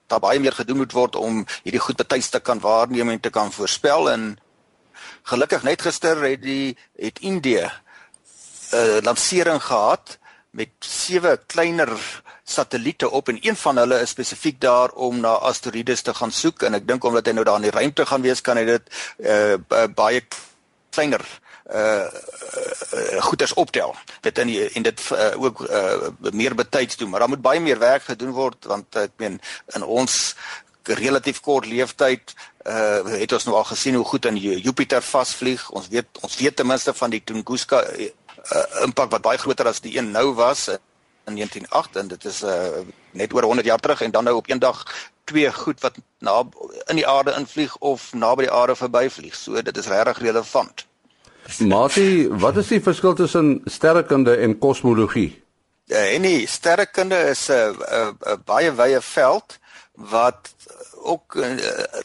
daar 0.07 0.21
baie 0.21 0.41
meer 0.41 0.53
gedoen 0.53 0.77
moet 0.77 0.93
word 0.93 1.17
om 1.17 1.45
hierdie 1.63 1.81
goed 1.81 1.97
betyds 1.97 2.29
te 2.29 2.41
kan 2.41 2.61
waarneem 2.61 3.11
en 3.11 3.21
te 3.21 3.31
kan 3.31 3.53
voorspel. 3.53 4.11
En 4.11 4.39
gelukkig 5.23 5.63
net 5.63 5.83
gister 5.83 6.23
het 6.25 6.43
die 6.43 6.77
het 6.97 7.19
Indië 7.21 7.69
'n 8.71 8.77
uh, 8.77 8.99
lansering 9.03 9.63
gehad 9.63 10.19
met 10.51 10.71
sewe 10.79 11.41
kleiner 11.47 12.23
satelliete 12.51 13.11
op 13.11 13.29
en 13.29 13.39
een 13.41 13.57
van 13.57 13.77
hulle 13.77 14.01
is 14.01 14.11
spesifiek 14.15 14.61
daar 14.61 14.91
om 14.91 15.21
na 15.21 15.37
asteroïdes 15.51 16.03
te 16.03 16.15
gaan 16.15 16.33
soek 16.35 16.63
en 16.69 16.75
ek 16.79 16.89
dink 16.89 17.05
omdat 17.05 17.27
hy 17.27 17.37
nou 17.37 17.45
daar 17.45 17.61
in 17.63 17.69
die 17.69 17.77
ruimte 17.77 18.07
gaan 18.07 18.23
wees 18.27 18.41
kan 18.41 18.61
hy 18.61 18.65
dit 18.69 18.91
uh, 19.19 19.87
baie 19.95 20.23
kleiner 20.91 21.25
uh, 21.75 22.07
uh 22.07 23.23
goeders 23.23 23.55
optel. 23.55 23.95
Dit 24.21 24.39
in 24.39 24.47
die, 24.51 24.63
en 24.71 24.83
dit 24.83 25.03
uh, 25.13 25.43
ook 25.43 25.61
uh 25.69 26.09
meer 26.35 26.55
betyds 26.55 26.97
doen, 26.97 27.11
maar 27.11 27.21
daar 27.21 27.29
moet 27.29 27.43
baie 27.43 27.61
meer 27.61 27.79
werk 27.79 28.09
gedoen 28.11 28.33
word 28.35 28.67
want 28.67 28.97
ek 28.97 29.15
meen 29.23 29.39
in 29.77 29.87
ons 29.87 30.35
relatief 30.83 31.41
kort 31.41 31.69
leeftyd 31.71 32.35
uh 32.67 33.19
het 33.21 33.33
ons 33.33 33.47
nou 33.47 33.57
al 33.57 33.69
gesien 33.71 33.95
hoe 33.95 34.05
goed 34.05 34.27
aan 34.27 34.37
Jupiter 34.37 35.03
vasvlieg. 35.03 35.69
Ons 35.71 35.89
weet 35.89 36.21
ons 36.21 36.37
weet 36.37 36.57
ten 36.57 36.67
minste 36.67 36.95
van 36.95 37.11
die 37.11 37.23
Tunguska 37.25 37.85
uh, 37.87 38.11
impak 38.85 39.11
wat 39.11 39.23
baie 39.23 39.39
groter 39.39 39.71
as 39.71 39.83
die 39.85 39.97
een 39.99 40.11
nou 40.11 40.33
was 40.35 40.69
in 41.31 41.37
1908 41.37 41.97
en 41.97 42.09
dit 42.09 42.25
is 42.25 42.43
uh 42.43 42.83
net 43.13 43.33
oor 43.35 43.49
100 43.49 43.67
jaar 43.67 43.81
terug 43.83 44.03
en 44.03 44.11
dan 44.11 44.25
nou 44.25 44.37
op 44.37 44.49
eendag 44.51 44.85
twee 45.25 45.53
goed 45.53 45.81
wat 45.81 45.99
na 46.19 46.43
in 46.87 46.99
die 46.99 47.07
aarde 47.07 47.35
invlieg 47.39 47.77
of 47.77 48.13
naby 48.13 48.47
die 48.47 48.53
aarde 48.53 48.77
verbyvlieg. 48.77 49.35
So 49.35 49.63
dit 49.63 49.77
is 49.77 49.91
regtig 49.91 50.19
relevant. 50.19 50.87
Mati, 51.59 52.29
wat 52.29 52.57
is 52.57 52.69
die 52.71 52.83
verskil 52.83 53.15
tussen 53.15 53.61
sterrekunde 53.65 54.37
en 54.37 54.59
kosmologie? 54.59 55.43
Ja, 55.91 56.05
en 56.15 56.23
die 56.23 56.47
sterrekunde 56.47 57.19
is 57.31 57.49
'n 57.51 57.75
'n 57.75 58.43
baie 58.45 58.75
wye 58.75 59.01
veld 59.01 59.59
wat 59.95 60.55
ook 61.03 61.35
uh, 61.35 61.57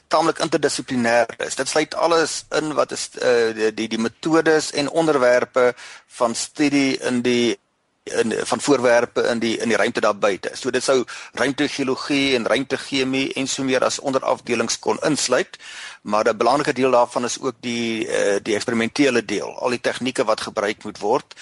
taamlik 0.07 0.39
interdissiplinêr 0.39 1.27
is. 1.37 1.55
Dit 1.55 1.67
sluit 1.67 1.95
alles 1.95 2.45
in 2.49 2.73
wat 2.73 2.91
is 2.91 3.09
uh, 3.19 3.71
die, 3.75 3.87
die 3.87 3.99
metodes 3.99 4.71
en 4.71 4.89
onderwerpe 4.89 5.73
van 6.07 6.35
studie 6.35 6.97
in 6.97 7.21
die 7.21 7.59
in 8.05 8.33
van 8.45 8.61
voorwerpe 8.61 9.21
in 9.21 9.39
die 9.39 9.57
in 9.57 9.67
die 9.67 9.77
ruimte 9.77 10.01
daar 10.01 10.17
buite. 10.17 10.51
So 10.53 10.69
dit 10.69 10.83
sou 10.83 11.03
ruimtegeologie 11.33 12.35
en 12.35 12.45
ruimtegemie 12.45 13.33
en 13.33 13.47
so 13.47 13.63
meer 13.63 13.83
as 13.83 13.99
onderafdelings 13.99 14.79
kon 14.79 14.99
insluit, 15.01 15.57
maar 16.01 16.29
'n 16.29 16.37
belangrike 16.37 16.73
deel 16.73 16.91
daarvan 16.91 17.23
is 17.23 17.39
ook 17.41 17.55
die 17.59 18.07
uh, 18.07 18.37
die 18.41 18.55
eksperimentele 18.55 19.25
deel, 19.25 19.59
al 19.59 19.69
die 19.69 19.81
tegnieke 19.81 20.23
wat 20.23 20.41
gebruik 20.41 20.83
moet 20.83 20.99
word. 20.99 21.33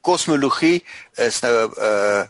Kosmologie 0.00 0.84
is 1.14 1.40
nou 1.40 1.68
'n 1.68 1.72
uh, 1.78 2.22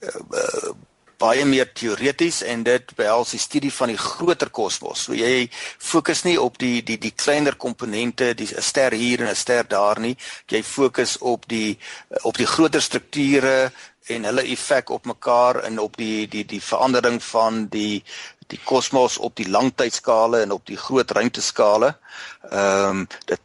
uh, 0.00 0.20
uh, 0.30 0.70
baie 1.18 1.44
meer 1.44 1.72
teoreties 1.72 2.42
en 2.42 2.62
dit 2.66 2.92
behels 2.96 3.32
die 3.34 3.40
studie 3.40 3.72
van 3.72 3.92
die 3.92 3.98
groter 4.00 4.50
kosmos. 4.50 5.06
So 5.06 5.16
jy 5.16 5.48
fokus 5.52 6.24
nie 6.24 6.36
op 6.40 6.58
die 6.58 6.82
die 6.86 6.98
die 7.00 7.12
kleiner 7.16 7.56
komponente, 7.56 8.34
die 8.34 8.48
'n 8.52 8.62
ster 8.62 8.92
hier 8.92 9.20
en 9.20 9.28
'n 9.28 9.34
ster 9.34 9.64
daar 9.68 10.00
nie. 10.00 10.16
Jy 10.48 10.62
fokus 10.62 11.18
op 11.18 11.48
die 11.48 11.78
op 12.22 12.36
die 12.36 12.46
groter 12.46 12.82
strukture 12.82 13.72
en 14.08 14.24
hulle 14.24 14.42
effek 14.42 14.90
op 14.90 15.06
mekaar 15.06 15.64
en 15.64 15.78
op 15.78 15.96
die 15.96 16.28
die 16.28 16.44
die 16.44 16.62
verandering 16.62 17.22
van 17.22 17.66
die 17.68 18.04
die 18.46 18.60
kosmos 18.64 19.18
op 19.18 19.34
die 19.36 19.48
langtydskale 19.50 20.42
en 20.42 20.52
op 20.52 20.66
die 20.66 20.76
groot 20.76 21.10
ruimteskale. 21.10 21.96
Ehm 22.50 22.88
um, 22.88 23.08
dit 23.24 23.40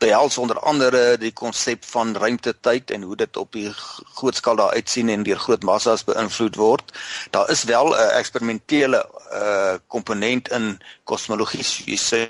behels 0.00 0.38
onder 0.38 0.58
andere 0.58 1.18
die 1.20 1.32
konsep 1.32 1.84
van 1.84 2.16
ruimtetyd 2.16 2.90
en 2.90 3.02
hoe 3.02 3.16
dit 3.20 3.36
op 3.36 3.52
die 3.52 3.68
groot 4.16 4.36
skaal 4.36 4.56
daar 4.56 4.72
uitsien 4.72 5.08
en 5.12 5.26
deur 5.26 5.38
groot 5.38 5.62
massas 5.62 6.04
beïnvloed 6.08 6.56
word. 6.56 6.92
Daar 7.30 7.50
is 7.50 7.64
wel 7.68 7.92
'n 7.92 8.16
eksperimentele 8.20 9.00
uh 9.32 9.74
komponent 9.86 10.48
in 10.48 10.80
kosmologie. 11.04 11.66
Jy 11.84 11.98
sê 11.98 12.20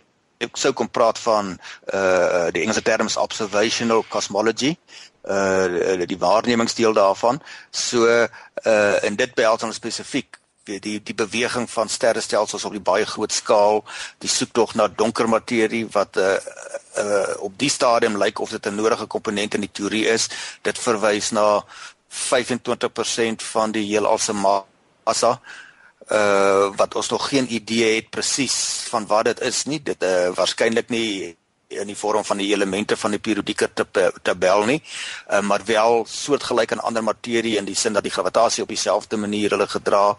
ek 0.41 0.57
sou 0.57 0.73
kom 0.73 0.91
praat 0.91 1.19
van 1.19 1.59
uh 1.95 2.49
die 2.51 2.63
Engelse 2.63 2.83
term 2.83 3.07
is 3.07 3.17
observational 3.17 4.05
cosmology 4.09 4.77
uh 5.29 6.07
die 6.07 6.19
waarnemingsdeel 6.19 6.93
daarvan. 6.93 7.41
So 7.71 8.07
uh 8.07 9.05
en 9.05 9.17
dit 9.17 9.35
behels 9.35 9.61
dan 9.61 9.73
spesifiek 9.73 10.40
die 10.71 10.81
die 10.81 10.99
die 11.03 11.15
beweging 11.15 11.67
van 11.71 11.89
sterrestelsels 11.89 12.65
op 12.65 12.75
die 12.77 12.85
baie 12.91 13.07
groot 13.07 13.33
skaal, 13.33 13.83
die 14.23 14.31
soektog 14.31 14.75
na 14.79 14.89
donker 14.89 15.29
materie 15.29 15.87
wat 15.97 16.17
'n 16.17 16.21
uh, 16.21 16.37
uh, 17.05 17.35
op 17.39 17.59
die 17.59 17.71
stadium 17.71 18.17
lyk 18.17 18.39
of 18.39 18.51
dit 18.51 18.67
'n 18.67 18.75
nodige 18.75 19.07
komponent 19.07 19.55
in 19.55 19.61
die 19.67 19.73
teorie 19.73 20.07
is. 20.07 20.29
Dit 20.63 20.79
verwys 20.79 21.31
na 21.31 21.65
25% 22.09 23.43
van 23.43 23.73
die 23.73 23.87
heelal 23.87 24.19
se 24.19 24.33
massa 24.33 25.41
uh 26.11 26.77
wat 26.77 26.95
ons 26.95 27.09
nog 27.09 27.29
geen 27.29 27.47
idee 27.55 27.95
het 27.95 28.11
presies 28.11 28.87
van 28.91 29.07
wat 29.07 29.25
dit 29.25 29.41
is 29.41 29.65
nie. 29.65 29.83
Dit 29.83 30.03
uh 30.03 30.31
waarskynlik 30.35 30.89
nie 30.89 31.37
in 31.71 31.87
die 31.87 31.97
vorm 31.97 32.25
van 32.25 32.41
die 32.41 32.51
elemente 32.51 32.97
van 32.97 33.15
die 33.15 33.23
periodieke 33.23 33.69
tabel 34.23 34.65
nie, 34.67 34.81
uh, 35.31 35.41
maar 35.41 35.63
wel 35.65 36.05
soortgelyk 36.09 36.73
aan 36.73 36.83
ander 36.83 37.03
materie 37.03 37.57
in 37.57 37.69
die 37.69 37.77
sin 37.79 37.95
dat 37.95 38.03
die 38.03 38.13
gravitasie 38.13 38.63
op 38.63 38.69
dieselfde 38.69 39.17
manier 39.17 39.55
hulle 39.55 39.69
gedra 39.71 40.17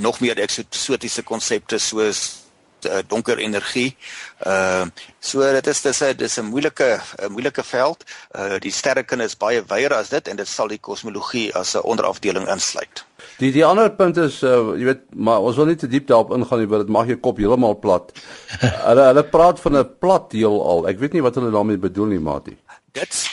nog 0.00 0.20
meer 0.20 0.38
eksotiese 0.38 1.22
konsepte 1.22 1.78
soos 1.78 2.40
uh, 2.84 3.00
donker 3.06 3.38
energie. 3.38 3.96
Ehm 4.38 4.88
uh, 4.88 5.08
so 5.18 5.52
dit 5.52 5.66
is 5.66 5.82
dis 5.82 6.00
'n 6.02 6.16
dis 6.16 6.38
'n 6.38 6.44
moeilike 6.44 7.00
'n 7.18 7.32
moeilike 7.32 7.62
veld. 7.62 8.04
Uh 8.34 8.58
die 8.58 8.72
sterrekunde 8.72 9.24
is 9.24 9.36
baie 9.36 9.62
wyer 9.66 9.94
as 9.94 10.08
dit 10.08 10.28
en 10.28 10.36
dit 10.36 10.48
sal 10.48 10.68
die 10.68 10.78
kosmologie 10.78 11.54
as 11.54 11.74
'n 11.74 11.82
onderafdeling 11.82 12.48
insluit. 12.48 13.04
Die 13.38 13.52
die 13.52 13.64
ander 13.64 13.90
punt 13.90 14.16
is 14.16 14.42
uh 14.42 14.76
jy 14.76 14.84
weet 14.84 15.02
maar 15.14 15.40
ons 15.40 15.56
wil 15.56 15.66
nie 15.66 15.76
te 15.76 15.88
diep 15.88 16.06
daarop 16.06 16.32
ingaan 16.32 16.58
nie 16.58 16.68
want 16.68 16.86
dit 16.86 16.92
maak 16.92 17.06
jou 17.06 17.16
kop 17.16 17.36
heeltemal 17.36 17.78
plat. 17.78 18.12
hulle 18.88 19.04
hulle 19.10 19.24
praat 19.24 19.60
van 19.60 19.76
'n 19.76 19.98
plat 19.98 20.32
heelal. 20.32 20.88
Ek 20.88 20.98
weet 20.98 21.12
nie 21.12 21.22
wat 21.22 21.34
hulle 21.34 21.50
daarmee 21.50 21.78
bedoel 21.78 22.06
nie, 22.06 22.20
Mati. 22.20 22.56
Dit 22.92 23.28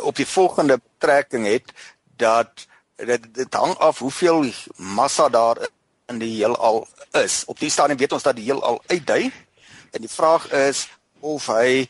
op 0.00 0.16
die 0.16 0.26
volgende 0.26 0.78
betrekking 0.78 1.46
het 1.46 1.72
dat 2.16 2.66
dit 2.96 3.34
dit 3.34 3.54
hang 3.54 3.74
af 3.78 3.98
hoeveel 3.98 4.44
massa 4.76 5.28
daar 5.28 5.56
in 6.06 6.18
die 6.18 6.34
heelal 6.36 6.86
is. 7.10 7.44
Op 7.46 7.58
die 7.58 7.70
stadium 7.70 7.98
weet 7.98 8.12
ons 8.12 8.26
dat 8.26 8.36
die 8.36 8.44
heelal 8.44 8.82
uitdui 8.86 9.32
en 9.90 10.00
die 10.04 10.12
vraag 10.12 10.50
is 10.52 10.86
of 11.20 11.46
hy 11.46 11.88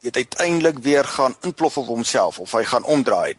weet 0.00 0.16
uiteindelik 0.16 0.78
weer 0.78 1.04
gaan 1.04 1.36
inplof 1.40 1.78
op 1.78 1.86
homself 1.86 2.38
of 2.38 2.52
hy 2.52 2.64
gaan 2.64 2.84
omdraai. 2.84 3.34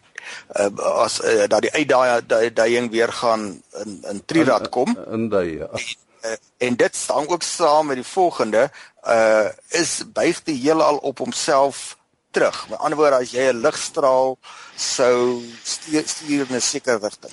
Uh, 0.60 0.68
as 1.00 1.20
uh, 1.24 1.46
dat 1.48 1.64
die 1.64 1.72
uitdaaiing 1.72 2.90
weer 2.90 3.12
gaan 3.12 3.62
in 3.84 3.98
in 4.10 4.22
trirad 4.24 4.68
kom. 4.68 4.92
In 5.10 5.28
daai 5.28 5.58
ja. 5.58 5.70
Uh, 5.72 6.36
en 6.58 6.76
dit 6.76 6.96
staan 6.96 7.28
ook 7.28 7.42
saam 7.42 7.86
met 7.86 7.96
die 7.96 8.06
volgende 8.06 8.68
uh 9.08 9.48
is 9.68 10.02
buig 10.12 10.42
die 10.42 10.60
heelal 10.60 10.96
op 10.96 11.18
homself 11.18 11.96
terug. 12.30 12.68
Met 12.68 12.78
ander 12.78 12.98
woorde 12.98 13.16
as 13.24 13.32
jy 13.32 13.48
'n 13.50 13.60
ligstraal 13.64 14.38
sou 14.76 15.42
stuur, 15.64 16.02
stuur 16.06 16.46
in 16.48 16.56
'n 16.56 16.60
sekere 16.60 16.98
rigting. 16.98 17.32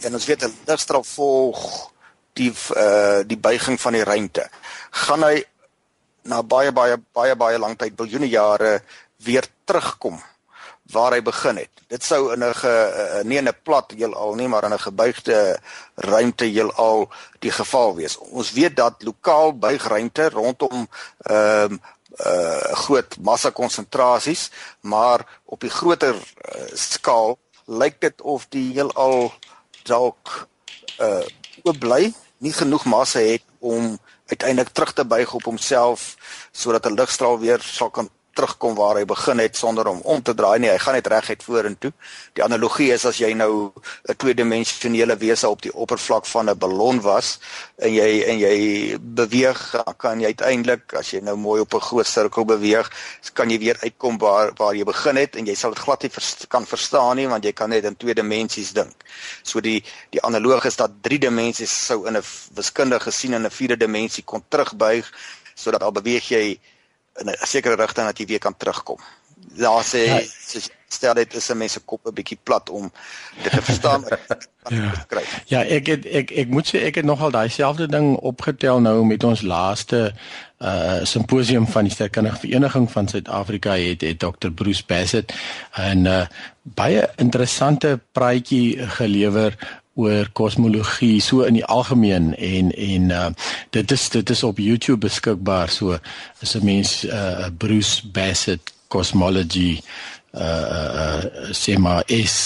En 0.00 0.14
ons 0.14 0.26
weet 0.26 0.44
'n 0.44 0.54
ligstraal 0.66 1.04
volg 1.04 1.90
die 2.36 2.52
uh 2.76 3.24
die 3.26 3.40
buiging 3.40 3.80
van 3.80 3.96
die 3.96 4.04
ruimte 4.04 4.48
gaan 5.04 5.24
hy 5.24 5.44
na 6.26 6.42
baie 6.42 6.72
baie 6.72 6.96
baie 7.14 7.36
baie 7.36 7.58
lank 7.58 7.78
tyd 7.80 7.96
biljoene 7.96 8.28
jare 8.28 8.80
weer 9.24 9.46
terugkom 9.64 10.18
waar 10.92 11.16
hy 11.16 11.22
begin 11.22 11.58
het. 11.58 11.72
Dit 11.90 12.04
sou 12.04 12.32
in 12.32 12.42
'n 12.44 12.54
uh, 12.64 13.22
nie 13.24 13.38
in 13.38 13.48
'n 13.48 13.62
plat 13.62 13.90
heelal 13.90 14.34
nie, 14.34 14.48
maar 14.48 14.64
in 14.64 14.72
'n 14.72 14.78
gebuigde 14.78 15.58
ruimte 15.94 16.44
heelal 16.44 17.10
die 17.40 17.50
geval 17.50 17.94
wees. 17.94 18.16
Ons 18.16 18.52
weet 18.52 18.76
dat 18.76 19.02
lokaal 19.02 19.58
buig 19.58 19.82
ruimte 19.86 20.28
rondom 20.28 20.88
ehm 21.18 21.72
um, 21.72 21.80
uh 22.16 22.72
groot 22.86 23.16
massa 23.20 23.50
konsentrasies, 23.50 24.50
maar 24.80 25.26
op 25.44 25.60
die 25.60 25.70
groter 25.70 26.14
uh, 26.14 26.70
skaal 26.72 27.38
lyk 27.64 28.00
dit 28.00 28.22
of 28.22 28.46
die 28.48 28.72
heelal 28.72 29.32
dalk 29.82 30.48
uh 31.00 31.26
oop 31.62 31.78
bly 31.78 32.14
nie 32.38 32.52
genoeg 32.52 32.84
massa 32.84 33.18
het 33.18 33.42
om 33.58 33.98
uiteindelik 34.26 34.72
terug 34.72 34.92
te 34.92 35.04
buig 35.04 35.32
op 35.34 35.42
homself 35.42 36.16
sodat 36.52 36.86
'n 36.86 36.94
ligstraal 36.94 37.38
weer 37.38 37.60
sal 37.60 37.90
kan 37.90 38.10
terugkom 38.36 38.76
waar 38.76 39.00
hy 39.00 39.04
begin 39.08 39.40
het 39.42 39.56
sonder 39.56 39.88
om 39.88 40.00
om 40.04 40.22
te 40.22 40.34
draai 40.36 40.58
nie. 40.60 40.70
Hy 40.70 40.78
gaan 40.82 40.96
net 40.98 41.08
reguit 41.10 41.42
vorentoe. 41.42 41.92
Die 42.36 42.44
analogie 42.44 42.90
is 42.94 43.06
as 43.08 43.18
jy 43.20 43.32
nou 43.34 43.72
'n 44.08 44.16
tweedimensionele 44.16 45.16
wese 45.16 45.48
op 45.48 45.62
die 45.62 45.72
oppervlak 45.72 46.26
van 46.26 46.50
'n 46.50 46.58
ballon 46.58 47.00
was 47.00 47.38
en 47.78 47.92
jy 47.92 48.22
en 48.28 48.38
jy 48.38 48.98
beweeg, 49.00 49.60
kan 49.98 50.20
jy 50.20 50.26
uiteindelik 50.26 50.94
as 50.94 51.10
jy 51.10 51.20
nou 51.20 51.36
mooi 51.36 51.60
op 51.60 51.74
'n 51.74 51.80
groot 51.80 52.06
sirkel 52.06 52.44
beweeg, 52.44 52.90
kan 53.32 53.50
jy 53.50 53.58
weer 53.58 53.76
uitkom 53.82 54.18
waar 54.18 54.52
waar 54.56 54.74
jy 54.74 54.84
begin 54.84 55.16
het 55.16 55.36
en 55.36 55.46
jy 55.46 55.54
sal 55.54 55.70
dit 55.70 55.82
glad 55.82 56.02
nie 56.02 56.10
vers, 56.10 56.36
kan 56.48 56.66
verstaan 56.66 57.16
nie 57.16 57.28
want 57.28 57.44
jy 57.44 57.52
kan 57.52 57.70
net 57.70 57.84
in 57.84 57.96
twee 57.96 58.14
dimensies 58.14 58.72
dink. 58.72 59.04
So 59.42 59.60
die 59.60 59.84
die 60.10 60.22
analoog 60.22 60.64
is 60.64 60.76
dat 60.76 60.90
drie 61.02 61.18
dimensies 61.18 61.86
sou 61.86 62.06
in 62.06 62.16
'n 62.16 62.22
wiskundige 62.54 63.10
gesien 63.10 63.34
in 63.34 63.44
'n 63.46 63.50
vierde 63.50 63.76
dimensie 63.76 64.24
kon 64.24 64.44
terugbuig 64.48 65.12
sodat 65.54 65.82
al 65.82 65.92
beweeg 65.92 66.28
jy 66.28 66.58
in 67.20 67.28
'n 67.30 67.46
sekere 67.46 67.76
rigting 67.76 68.06
dat 68.06 68.18
jy 68.18 68.26
weer 68.26 68.38
kan 68.38 68.56
terugkom. 68.56 68.98
Daar 69.56 69.84
sê 69.84 70.04
ja. 70.04 70.20
stel 70.88 71.14
dit 71.14 71.34
is 71.34 71.50
'n 71.50 71.56
mens 71.56 71.72
se 71.72 71.80
kop 71.80 72.06
'n 72.06 72.14
bietjie 72.14 72.38
plat 72.42 72.70
om 72.70 72.92
dit 73.42 73.52
te 73.52 73.62
verstaan. 73.62 74.04
ja. 74.68 74.92
ja, 75.44 75.64
ek 75.64 75.86
het, 75.86 76.04
ek 76.06 76.30
ek 76.30 76.48
moet 76.48 76.66
sê 76.66 76.82
ek 76.82 76.94
het 76.94 77.04
nogal 77.04 77.30
daai 77.30 77.48
selfde 77.48 77.86
ding 77.86 78.16
opgetel 78.16 78.80
nou 78.80 79.04
met 79.04 79.24
ons 79.24 79.40
laaste 79.40 80.14
uh 80.58 81.04
simposium 81.04 81.66
van 81.68 81.84
die 81.84 81.92
sterkundige 81.92 82.38
vereniging 82.38 82.90
van 82.90 83.08
Suid-Afrika 83.08 83.76
het 83.76 84.00
het 84.00 84.18
Dr 84.18 84.50
Bruce 84.50 84.82
Bassett 84.86 85.32
'n 85.78 86.06
uh, 86.06 86.26
baie 86.62 87.08
interessante 87.16 88.00
praatjie 88.12 88.86
gelewer 88.88 89.82
oor 89.96 90.28
kosmologie 90.32 91.20
so 91.24 91.46
in 91.48 91.56
die 91.56 91.64
algemeen 91.64 92.34
en 92.36 92.72
en 92.76 93.10
uh 93.10 93.28
dit 93.70 93.90
is 93.90 94.08
dit 94.12 94.30
is 94.30 94.42
op 94.42 94.58
YouTube 94.58 94.98
beskikbaar. 95.08 95.68
So 95.72 95.98
as 96.42 96.54
'n 96.54 96.64
mens 96.64 97.04
uh 97.04 97.48
Bruce 97.58 98.04
Bassett 98.12 98.72
cosmology 98.88 99.80
uh 100.34 100.42
uh 100.42 101.24
sê 101.50 101.78
maar 101.78 102.02
is 102.06 102.36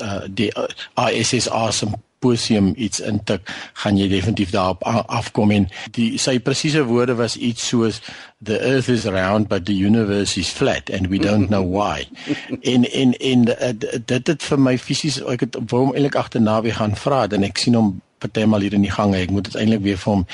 uh 0.00 0.20
die 0.28 0.52
uh, 0.56 1.08
ISSR 1.08 1.72
symposium 2.18 2.72
iets 2.76 3.00
intik, 3.00 3.48
gaan 3.74 3.96
jy 3.96 4.08
definitief 4.08 4.50
daarop 4.50 4.82
afkom 5.06 5.50
en 5.50 5.68
die 5.94 6.18
sy 6.18 6.38
presiese 6.38 6.84
woorde 6.84 7.14
was 7.14 7.36
iets 7.36 7.68
soos 7.68 8.00
the 8.42 8.58
earth 8.60 8.88
is 8.88 9.06
round 9.06 9.48
but 9.48 9.66
the 9.66 9.74
universe 9.74 10.38
is 10.38 10.50
flat 10.50 10.90
and 10.90 11.08
we 11.08 11.18
don't 11.18 11.48
know 11.48 11.62
why. 11.62 12.08
en 12.72 12.90
en 12.90 13.14
en 13.18 13.48
uh, 13.48 13.72
dit 14.06 14.26
het 14.26 14.42
vir 14.42 14.58
my 14.58 14.78
fisies 14.78 15.20
ek 15.22 15.46
het 15.46 15.58
wou 15.70 15.86
hom 15.86 15.94
eintlik 15.94 16.16
agterna 16.16 16.60
weer 16.62 16.74
gaan 16.74 16.96
vra 16.96 17.26
en 17.28 17.44
ek 17.44 17.58
sien 17.58 17.74
hom 17.74 18.00
partymal 18.18 18.60
hier 18.60 18.74
in 18.74 18.82
die 18.82 18.90
gange. 18.90 19.18
Ek 19.18 19.30
moet 19.30 19.46
dit 19.46 19.54
eintlik 19.54 19.84
weer 19.84 19.98
vir 19.98 20.12
hom 20.12 20.26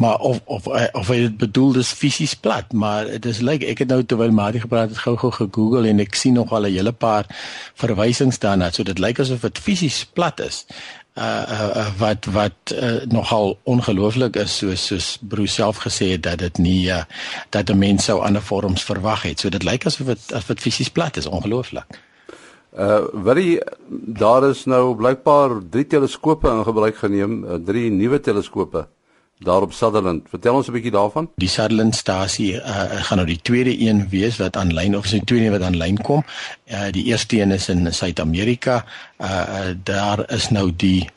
maar 0.00 0.18
of 0.18 0.40
of 0.44 0.66
eh, 0.66 0.88
of 0.92 1.08
hy 1.12 1.18
dit 1.26 1.36
bedoel 1.36 1.74
dis 1.76 1.92
fisies 1.92 2.32
plat 2.34 2.72
maar 2.72 3.04
dit 3.04 3.26
is 3.28 3.42
lyk 3.44 3.60
like, 3.60 3.72
ek 3.72 3.82
het 3.84 3.90
nou 3.92 4.00
terwyl 4.02 4.32
Marie 4.32 4.62
gepraat 4.62 4.94
het 4.94 5.02
gou-gou 5.04 5.28
gegoogel 5.36 5.88
en 5.90 6.00
ek 6.00 6.16
sien 6.16 6.38
nog 6.40 6.54
al 6.56 6.66
'n 6.68 6.72
hele 6.72 6.92
paar 6.92 7.28
verwysings 7.82 8.40
daarna 8.40 8.70
so 8.72 8.82
dit 8.82 8.98
lyk 8.98 9.20
asof 9.20 9.44
dit 9.44 9.58
fisies 9.58 10.04
plat 10.04 10.40
is 10.40 10.64
uh, 11.18 11.70
uh 11.76 11.86
wat 11.98 12.24
wat 12.24 12.74
uh, 12.74 13.02
nogal 13.08 13.58
ongelooflik 13.62 14.36
is 14.36 14.56
soos 14.56 14.86
soos 14.86 15.18
Bruce 15.20 15.54
self 15.54 15.82
gesê 15.86 16.12
het 16.14 16.22
dat 16.22 16.38
dit 16.38 16.58
nie 16.58 16.88
uh, 16.88 17.02
dat 17.50 17.70
'n 17.70 17.78
mens 17.78 18.04
sou 18.04 18.20
ander 18.20 18.42
vorms 18.42 18.84
verwag 18.84 19.22
het. 19.22 19.40
So 19.40 19.48
dit 19.48 19.62
lyk 19.62 19.86
asof 19.86 20.06
dit 20.06 20.32
as 20.32 20.46
dit 20.46 20.60
fisies 20.60 20.88
plat 20.88 21.16
is. 21.16 21.26
Ongelooflik. 21.26 21.98
Uh 22.78 23.34
die 23.34 23.60
daar 23.88 24.48
is 24.50 24.64
nou 24.64 24.94
blykbaar 24.94 25.50
drie 25.70 25.86
teleskope 25.86 26.48
in 26.48 26.64
gebruik 26.64 26.96
geneem, 26.96 27.44
uh, 27.44 27.54
drie 27.64 27.90
nuwe 27.90 28.20
teleskope 28.20 28.86
daar 29.40 29.62
op 29.62 29.72
Sutherland. 29.72 30.28
Vertel 30.28 30.54
ons 30.54 30.68
'n 30.68 30.72
bietjie 30.72 30.90
daarvan. 30.90 31.30
Die 31.34 31.48
Sutherland 31.48 31.96
stasie 31.96 32.54
uh, 32.54 33.02
gaan 33.06 33.16
nou 33.16 33.28
die 33.28 33.40
tweede 33.42 33.80
een 33.80 34.08
wees 34.08 34.36
wat 34.36 34.56
aanlyn 34.56 34.96
of 34.96 35.04
is 35.04 35.10
die 35.10 35.24
tweede 35.24 35.50
wat 35.50 35.62
aanlyn 35.62 35.96
kom. 35.96 36.24
Uh 36.66 36.90
die 36.90 37.04
eerste 37.04 37.40
een 37.40 37.50
is 37.50 37.68
in 37.68 37.94
Suid-Amerika. 37.94 38.84
Uh 39.18 39.72
daar 39.84 40.30
is 40.32 40.50
nou 40.50 40.72
die 40.76 41.08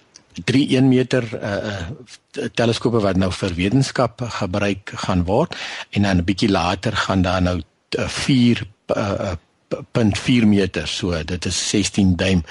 3 0.43 0.67
1 0.67 0.87
meter 0.87 1.23
uh, 1.43 1.51
uh 2.35 2.47
teleskope 2.53 2.99
wat 2.99 3.15
nou 3.15 3.31
vir 3.31 3.53
wetenskap 3.53 4.21
gebruik 4.21 4.91
gaan 4.95 5.23
word 5.23 5.55
en 5.89 6.01
dan 6.01 6.17
'n 6.17 6.23
bietjie 6.23 6.49
later 6.49 6.95
gaan 6.95 7.21
daar 7.21 7.41
nou 7.41 7.61
4 7.89 8.63
uh, 8.95 9.31
0.4 9.81 10.45
meter 10.45 10.87
so 10.87 11.23
dit 11.23 11.45
is 11.45 11.69
16 11.69 12.15
duim 12.15 12.43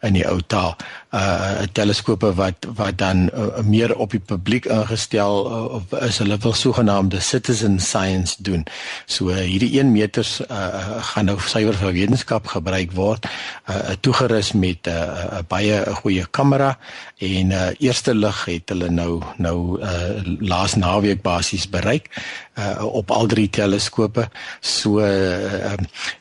in 0.00 0.16
die 0.16 0.26
ou 0.28 0.40
taal 0.46 0.76
uh 1.12 1.64
teleskope 1.76 2.30
wat 2.34 2.66
wat 2.76 2.96
dan 2.98 3.26
uh, 3.36 3.60
meer 3.68 3.92
op 3.96 4.14
die 4.16 4.20
publiek 4.20 4.64
ingestel 4.64 5.42
uh, 5.44 6.06
is 6.06 6.18
hulle 6.22 6.38
wil 6.40 6.54
sogenaamde 6.56 7.20
citizen 7.20 7.80
science 7.80 8.36
doen. 8.40 8.64
So 9.06 9.28
uh, 9.28 9.42
hierdie 9.44 9.76
1 9.80 9.92
meters 9.92 10.40
uh, 10.40 11.02
gaan 11.12 11.28
nou 11.28 11.36
suiwer 11.36 11.76
vir 11.76 11.92
wetenskap 11.92 12.48
gebruik 12.54 12.96
word 12.96 13.28
uh, 13.68 13.92
toegerus 14.00 14.54
met 14.56 14.88
'n 14.88 14.96
uh, 14.96 15.36
uh, 15.36 15.42
baie 15.48 15.84
goeie 16.00 16.24
kamera 16.30 16.78
en 17.20 17.50
uh, 17.50 17.68
eerste 17.78 18.14
lig 18.14 18.44
het 18.44 18.72
hulle 18.72 18.88
nou 18.88 19.20
nou 19.36 19.80
uh, 19.80 20.24
laas 20.40 20.74
naweek 20.80 21.22
basies 21.22 21.68
bereik 21.68 22.08
uh, 22.56 22.84
op 22.84 23.10
al 23.10 23.26
drie 23.26 23.50
teleskope. 23.50 24.28
So 24.60 25.04
uh, 25.04 25.76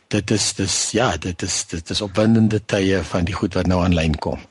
dit 0.07 0.31
is 0.31 0.53
dis 0.53 0.91
ja 0.91 1.17
dit 1.17 1.41
is 1.41 1.65
dit 1.65 1.89
is 1.89 2.01
opwindende 2.01 2.59
tye 2.65 3.03
van 3.03 3.23
die 3.23 3.35
goed 3.35 3.53
wat 3.53 3.67
nou 3.71 3.83
aanlyn 3.83 4.19
kom 4.19 4.50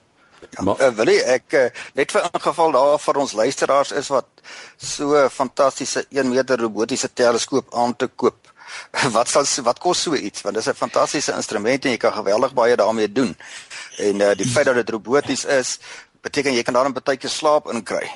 maar 0.59 0.80
uh, 0.83 0.90
wil 0.99 1.11
jy 1.12 1.19
ek 1.37 1.57
uh, 1.59 1.66
net 1.95 2.12
vir 2.12 2.26
ingeval 2.28 2.73
daar 2.75 2.99
vir 2.99 3.21
ons 3.23 3.35
luisteraars 3.38 3.92
is 4.00 4.09
wat 4.12 4.42
so 4.76 5.28
fantastiese 5.30 6.04
1 6.11 6.28
meter 6.28 6.59
robotiese 6.59 7.12
teleskoop 7.12 7.75
aan 7.75 7.97
te 7.97 8.09
koop. 8.09 8.49
Wat 9.16 9.26
sal 9.26 9.47
wat 9.66 9.80
kos 9.83 10.04
so 10.07 10.14
iets 10.14 10.45
want 10.47 10.54
dis 10.54 10.69
'n 10.71 10.78
fantastiese 10.78 11.34
instrument 11.34 11.84
en 11.84 11.91
jy 11.91 11.99
kan 11.99 12.13
geweldig 12.13 12.54
baie 12.54 12.76
daarmee 12.76 13.13
doen. 13.13 13.36
En 13.99 14.21
uh, 14.21 14.34
die 14.34 14.47
feit 14.47 14.67
dat 14.67 14.78
dit 14.78 14.91
roboties 14.91 15.45
is, 15.45 15.78
beteken 16.23 16.54
jy 16.54 16.63
kan 16.63 16.75
daarin 16.75 16.95
baie 16.95 17.19
keer 17.19 17.30
slaap 17.30 17.67
inkry. 17.73 18.06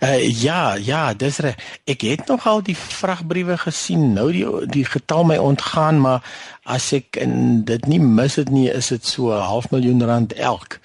Uh, 0.00 0.42
ja, 0.42 0.74
ja, 0.74 1.14
dis 1.14 1.38
reg. 1.38 1.56
Ek 1.84 2.00
het 2.00 2.26
nog 2.26 2.46
al 2.46 2.62
die 2.62 2.76
vragbriewe 2.76 3.56
gesien. 3.58 4.12
Nou 4.12 4.30
die 4.32 4.46
die 4.66 4.84
getal 4.84 5.24
my 5.24 5.36
ontgaan, 5.36 6.00
maar 6.00 6.24
as 6.64 6.92
ek 6.96 7.18
in 7.20 7.64
dit 7.68 7.86
nie 7.88 8.00
mis 8.00 8.38
dit 8.40 8.50
nie, 8.52 8.68
is 8.72 8.88
dit 8.88 9.06
so 9.06 9.32
'n 9.32 9.40
half 9.40 9.70
miljoen 9.70 10.04
rand 10.04 10.32
elk. 10.32 10.80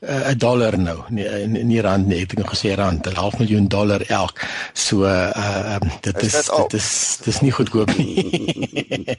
Eh, 0.00 0.16
'n 0.16 0.30
uh, 0.30 0.38
dollar 0.38 0.78
nou. 0.78 0.98
Nee, 1.08 1.46
nie, 1.46 1.64
nie 1.64 1.80
rand 1.80 2.06
nie, 2.06 2.20
ek 2.22 2.30
het 2.30 2.38
nog 2.38 2.50
gesê 2.54 2.74
rand, 2.74 3.06
'n 3.06 3.14
half 3.14 3.38
miljoen 3.38 3.68
dollar 3.68 4.02
elk. 4.08 4.40
So 4.72 5.04
uh 5.04 5.78
um, 5.82 5.90
dit 6.00 6.22
is, 6.22 6.34
is 6.34 6.50
dit 6.56 6.72
is 6.72 7.18
dit 7.18 7.34
is 7.34 7.40
nie 7.40 7.52
goedkoop 7.52 7.96
nie. 7.96 9.18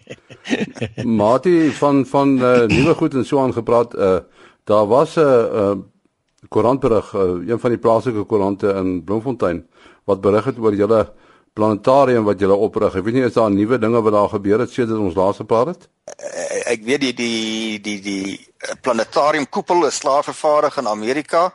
Martie 1.22 1.72
van 1.72 2.06
van 2.06 2.38
uh, 2.38 2.66
nuwe 2.68 2.94
goed 2.94 3.14
en 3.14 3.26
so 3.26 3.40
aangepraat, 3.40 3.96
uh 3.96 4.20
daar 4.64 4.88
was 4.88 5.16
'n 5.16 5.20
uh, 5.20 5.46
uh, 5.54 5.76
koerantberig, 6.52 7.14
uh, 7.16 7.28
een 7.48 7.60
van 7.60 7.74
die 7.74 7.80
plaaslike 7.80 8.26
koerante 8.28 8.74
in 8.82 9.00
Bloemfontein 9.08 9.64
wat 10.10 10.22
berig 10.24 10.50
het 10.50 10.60
oor 10.60 10.76
julle 10.76 11.06
planetarium 11.56 12.28
wat 12.28 12.40
julle 12.40 12.56
oprig. 12.56 12.96
Ek 12.96 13.06
weet 13.06 13.18
nie 13.18 13.26
is 13.28 13.38
daar 13.38 13.52
nuwe 13.52 13.80
dinge 13.80 14.02
wat 14.04 14.16
daar 14.16 14.30
gebeur 14.34 14.64
het 14.64 14.72
sedert 14.72 15.00
ons 15.00 15.16
laas 15.16 15.40
gepraat 15.40 15.74
het? 15.74 15.88
Uh, 16.12 16.60
ek 16.74 16.84
weet 16.88 17.06
die 17.08 17.14
die 17.16 17.80
die 17.84 17.98
die 18.04 18.76
planetarium 18.84 19.48
koepel 19.50 19.88
is 19.88 20.02
klaar 20.04 20.28
vervaardig 20.28 20.80
in 20.82 20.92
Amerika 20.92 21.50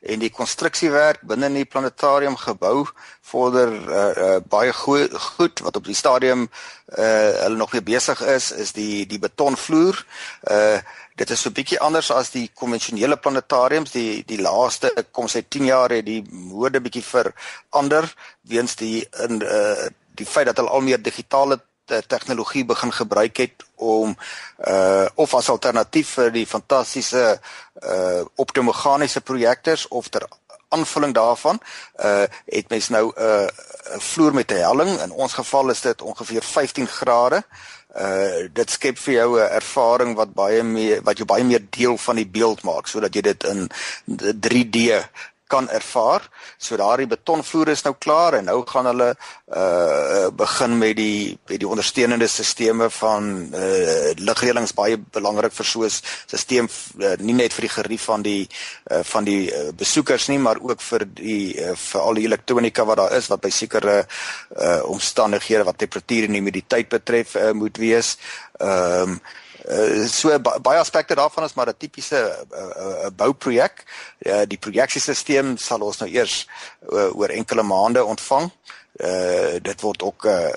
en 0.00 0.22
die 0.22 0.30
konstruksiewerk 0.32 1.20
binne 1.28 1.50
in 1.50 1.58
die 1.60 1.68
planetarium 1.68 2.36
gebou 2.40 2.86
vorder 3.30 3.72
uh, 3.74 4.04
uh, 4.10 4.36
baie 4.48 4.72
goed 4.72 5.12
goed 5.36 5.60
wat 5.66 5.76
op 5.76 5.84
die 5.84 5.96
stadium 5.96 6.46
uh, 6.46 7.30
hulle 7.44 7.58
nog 7.60 7.74
mee 7.76 7.84
besig 7.84 8.22
is 8.24 8.48
is 8.52 8.72
die 8.72 9.04
die 9.06 9.20
betonvloer 9.20 10.00
uh, 10.50 10.80
dit 11.20 11.30
is 11.30 11.40
so 11.40 11.48
'n 11.50 11.58
bietjie 11.58 11.80
anders 11.80 12.10
as 12.10 12.30
die 12.30 12.50
konvensionele 12.54 13.16
planetariums. 13.16 13.92
Die 13.92 14.24
die 14.24 14.40
laaste 14.40 14.92
kom 15.12 15.28
sy 15.28 15.42
10 15.48 15.64
jaar 15.64 15.90
het 15.90 16.06
die 16.06 16.22
mode 16.30 16.80
bietjie 16.80 17.04
verander 17.04 18.14
weens 18.40 18.76
die 18.76 19.08
in 19.26 19.42
uh, 19.42 19.88
die 20.16 20.26
feit 20.26 20.46
dat 20.46 20.56
hulle 20.56 20.70
al 20.70 20.80
meer 20.80 21.02
digitale 21.02 21.60
tegnologie 22.06 22.64
begin 22.64 22.92
gebruik 22.92 23.36
het 23.36 23.64
om 23.76 24.16
uh 24.68 25.06
of 25.14 25.34
as 25.34 25.48
alternatief 25.50 26.12
vir 26.18 26.30
die 26.30 26.46
fantastiese 26.46 27.40
uh 27.82 28.22
optomeganiese 28.36 29.20
projektors 29.20 29.88
of 29.88 30.08
ter 30.08 30.28
aanvulling 30.68 31.14
daarvan 31.14 31.58
uh 31.98 32.26
het 32.46 32.68
mens 32.68 32.88
nou 32.88 33.06
'n 33.10 33.22
uh, 33.22 33.48
vloer 33.98 34.34
met 34.34 34.52
'n 34.52 34.62
helling. 34.62 35.00
In 35.00 35.10
ons 35.10 35.32
geval 35.32 35.70
is 35.70 35.80
dit 35.80 36.02
ongeveer 36.02 36.42
15 36.42 36.86
grade. 36.86 37.36
uh 37.36 37.79
dit 38.52 38.70
skep 38.70 38.98
vir 38.98 39.14
jou 39.14 39.38
'n 39.38 39.50
ervaring 39.50 40.14
wat 40.14 40.34
baie 40.34 40.62
meer 40.62 41.02
wat 41.02 41.18
jou 41.18 41.26
baie 41.26 41.44
meer 41.44 41.62
deel 41.70 41.96
van 41.98 42.16
die 42.16 42.26
beeld 42.26 42.62
maak 42.62 42.86
sodat 42.86 43.14
jy 43.14 43.20
dit 43.20 43.44
in 43.44 43.68
3D 44.06 45.02
kan 45.50 45.68
ervaar. 45.68 46.28
So 46.58 46.78
daardie 46.78 47.08
betonvloer 47.10 47.72
is 47.74 47.82
nou 47.86 47.94
klaar 47.98 48.38
en 48.38 48.48
nou 48.50 48.60
gaan 48.68 48.88
hulle 48.90 49.10
uh 49.56 50.28
begin 50.30 50.78
met 50.78 50.96
die 50.96 51.38
met 51.48 51.58
die 51.60 51.68
ondersteunende 51.68 52.28
stelsels 52.30 52.94
van 53.00 53.30
uh 53.54 54.12
ligreëlings 54.16 54.74
baie 54.78 54.98
belangrik 55.16 55.54
vir 55.58 55.66
so 55.66 55.84
'n 55.84 55.90
stelsel 55.90 56.68
uh, 56.98 57.16
nie 57.18 57.34
net 57.34 57.52
vir 57.56 57.66
die 57.66 57.74
gerief 57.74 58.04
van 58.12 58.22
die 58.22 58.48
uh 58.90 59.02
van 59.12 59.24
die 59.24 59.50
uh, 59.50 59.72
besoekers 59.74 60.28
nie, 60.28 60.38
maar 60.38 60.58
ook 60.60 60.80
vir 60.80 61.06
die 61.06 61.56
uh, 61.58 61.74
vir 61.74 62.00
al 62.00 62.14
die 62.14 62.26
elektronika 62.30 62.84
wat 62.84 62.96
daar 63.02 63.16
is 63.16 63.28
wat 63.28 63.40
by 63.40 63.50
sekere 63.50 64.06
uh 64.56 64.80
omstandighede 64.84 65.64
wat 65.64 65.78
temperatuur 65.78 66.28
en 66.28 66.34
humiditeit 66.34 66.88
betref 66.88 67.34
uh, 67.34 67.52
moet 67.52 67.76
wees. 67.76 68.16
Ehm 68.58 69.16
um, 69.16 69.20
Uh, 69.68 70.06
so 70.08 70.32
baie 70.40 70.78
aspekte 70.78 71.14
daarvan 71.14 71.44
is 71.44 71.54
maar 71.54 71.68
'n 71.68 71.76
tipiese 71.76 72.46
uh, 72.52 72.60
uh, 72.60 73.10
bouprojek. 73.16 73.84
Uh, 74.18 74.42
die 74.46 74.58
projeksiesisteem 74.58 75.56
sal 75.56 75.80
ons 75.80 75.98
nou 75.98 76.10
eers 76.10 76.46
uh, 76.92 77.16
oor 77.16 77.28
enkele 77.28 77.62
maande 77.62 78.04
ontvang. 78.04 78.50
Uh 79.00 79.56
dit 79.62 79.80
word 79.80 80.02
ook 80.02 80.24
uh 80.24 80.48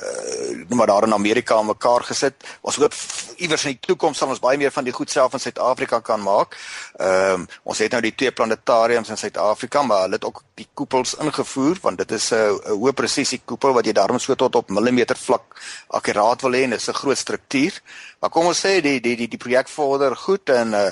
noem 0.68 0.78
maar 0.78 0.88
daar 0.88 1.04
in 1.04 1.14
Amerika 1.14 1.56
aan 1.56 1.66
mekaar 1.66 2.04
gesit. 2.04 2.34
Ons 2.62 2.76
hoop 2.76 2.94
iewers 3.38 3.64
in 3.64 3.72
die 3.76 3.80
toekoms 3.80 4.18
sal 4.18 4.28
ons 4.34 4.42
baie 4.42 4.58
meer 4.58 4.72
van 4.72 4.84
die 4.84 4.94
goed 4.94 5.12
self 5.12 5.34
in 5.34 5.40
Suid-Afrika 5.40 6.00
kan 6.00 6.22
maak. 6.22 6.58
Ehm 6.98 7.34
um, 7.34 7.48
ons 7.64 7.80
het 7.80 7.92
nou 7.92 8.02
die 8.02 8.16
twee 8.16 8.32
planetariums 8.32 9.10
in 9.10 9.18
Suid-Afrika, 9.18 9.82
maar 9.82 10.02
hulle 10.02 10.20
het 10.20 10.26
ook 10.26 10.44
die 10.60 10.68
koepels 10.74 11.14
ingevoer 11.24 11.78
want 11.82 11.98
dit 11.98 12.12
is 12.12 12.32
'n 12.34 12.60
hoë 12.82 12.94
presisie 12.94 13.42
koepel 13.46 13.74
wat 13.74 13.86
jy 13.86 13.94
daarom 13.94 14.20
so 14.20 14.36
tot 14.36 14.56
op 14.56 14.70
millimeter 14.70 15.18
vlak 15.18 15.62
akkuraat 15.88 16.42
wil 16.42 16.52
hê 16.52 16.64
en 16.64 16.70
dit 16.70 16.82
is 16.82 16.90
'n 16.90 17.02
groot 17.02 17.18
struktuur 17.18 17.82
Maar 18.24 18.32
kom 18.32 18.46
ons 18.48 18.60
sê 18.64 18.78
die 18.80 19.02
die 19.04 19.18
die 19.20 19.26
die 19.28 19.38
projek 19.38 19.68
vorder 19.68 20.14
goed 20.16 20.48
en 20.54 20.70
uh 20.80 20.84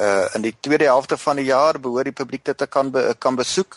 uh 0.00 0.24
in 0.38 0.46
die 0.46 0.54
tweede 0.56 0.86
helfte 0.88 1.18
van 1.20 1.36
die 1.36 1.44
jaar 1.50 1.76
behoort 1.76 2.08
die 2.08 2.16
publiek 2.16 2.46
dit 2.48 2.56
te 2.56 2.66
kan 2.66 2.88
be, 2.90 3.02
kan 3.20 3.36
besoek. 3.36 3.76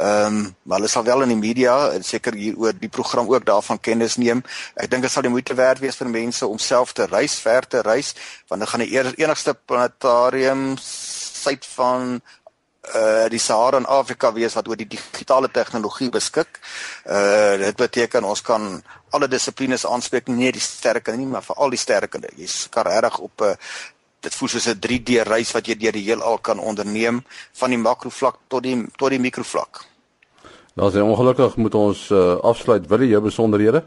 Ehm 0.00 0.38
um, 0.38 0.38
maar 0.62 0.78
hulle 0.78 0.88
sal 0.88 1.04
wel 1.04 1.26
in 1.26 1.34
die 1.34 1.42
media 1.42 1.74
seker 2.00 2.32
hier 2.32 2.56
oor 2.56 2.72
die 2.72 2.88
program 2.88 3.28
ook 3.28 3.44
daarvan 3.44 3.80
kennis 3.80 4.16
neem. 4.16 4.40
Ek 4.74 4.88
dink 4.90 5.04
dit 5.04 5.12
sal 5.12 5.28
die 5.28 5.34
moeite 5.34 5.54
werd 5.54 5.84
wees 5.84 6.00
vir 6.00 6.08
mense 6.08 6.48
om 6.48 6.56
self 6.58 6.96
te 6.96 7.04
reis, 7.12 7.36
ver 7.44 7.68
te 7.68 7.84
reis, 7.84 8.14
want 8.48 8.64
dit 8.64 8.72
gaan 8.72 8.86
die 8.86 9.04
enigste 9.26 9.54
planetarium 9.66 10.64
suid 10.80 11.68
van 11.76 12.22
uh 12.94 13.26
die 13.28 13.38
Sahara 13.38 13.78
in 13.78 13.86
Afrika 13.86 14.32
wees 14.32 14.54
wat 14.54 14.68
oor 14.68 14.76
die 14.76 14.88
digitale 14.88 15.48
tegnologie 15.50 16.10
beskik. 16.10 16.60
Uh 17.04 17.56
dit 17.58 17.76
beteken 17.76 18.24
ons 18.24 18.42
kan 18.42 18.82
alle 19.10 19.28
dissiplines 19.28 19.86
aanspreek, 19.86 20.28
nie 20.28 20.52
die 20.52 20.60
sterke 20.60 21.16
nie, 21.16 21.26
maar 21.26 21.42
vir 21.42 21.56
al 21.56 21.70
die 21.70 21.80
sterke. 21.80 22.20
Jy's 22.36 22.68
kan 22.70 22.86
regtig 22.86 23.18
op 23.18 23.40
'n 23.40 23.44
uh, 23.44 23.56
dit 24.20 24.34
voel 24.34 24.48
soos 24.48 24.66
'n 24.66 24.78
3D 24.86 25.22
reis 25.22 25.52
wat 25.52 25.66
jy 25.66 25.76
deur 25.76 25.92
die 25.92 26.06
heelal 26.08 26.38
kan 26.38 26.58
onderneem 26.58 27.24
van 27.52 27.70
die 27.70 27.78
makrovlak 27.78 28.38
tot 28.48 28.62
die 28.62 28.76
tot 28.96 29.10
die 29.10 29.20
mikrovlak. 29.20 29.84
Nou 30.74 30.90
sien 30.90 31.02
ongelukkig 31.02 31.56
moet 31.56 31.74
ons 31.74 32.10
uh, 32.10 32.36
afsluit. 32.42 32.88
Wil 32.88 33.00
jy 33.00 33.10
jou 33.10 33.22
besonderhede? 33.22 33.84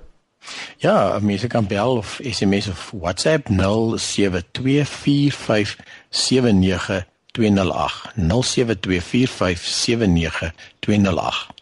Ja, 0.77 1.19
mense 1.21 1.47
kan 1.47 1.67
bel 1.67 1.97
of 1.97 2.19
SMS 2.23 2.67
of 2.67 2.91
WhatsApp 2.95 3.49
0724579208. 7.39 8.11
0724579208. 8.15 8.21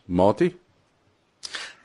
Mati? 0.06 0.60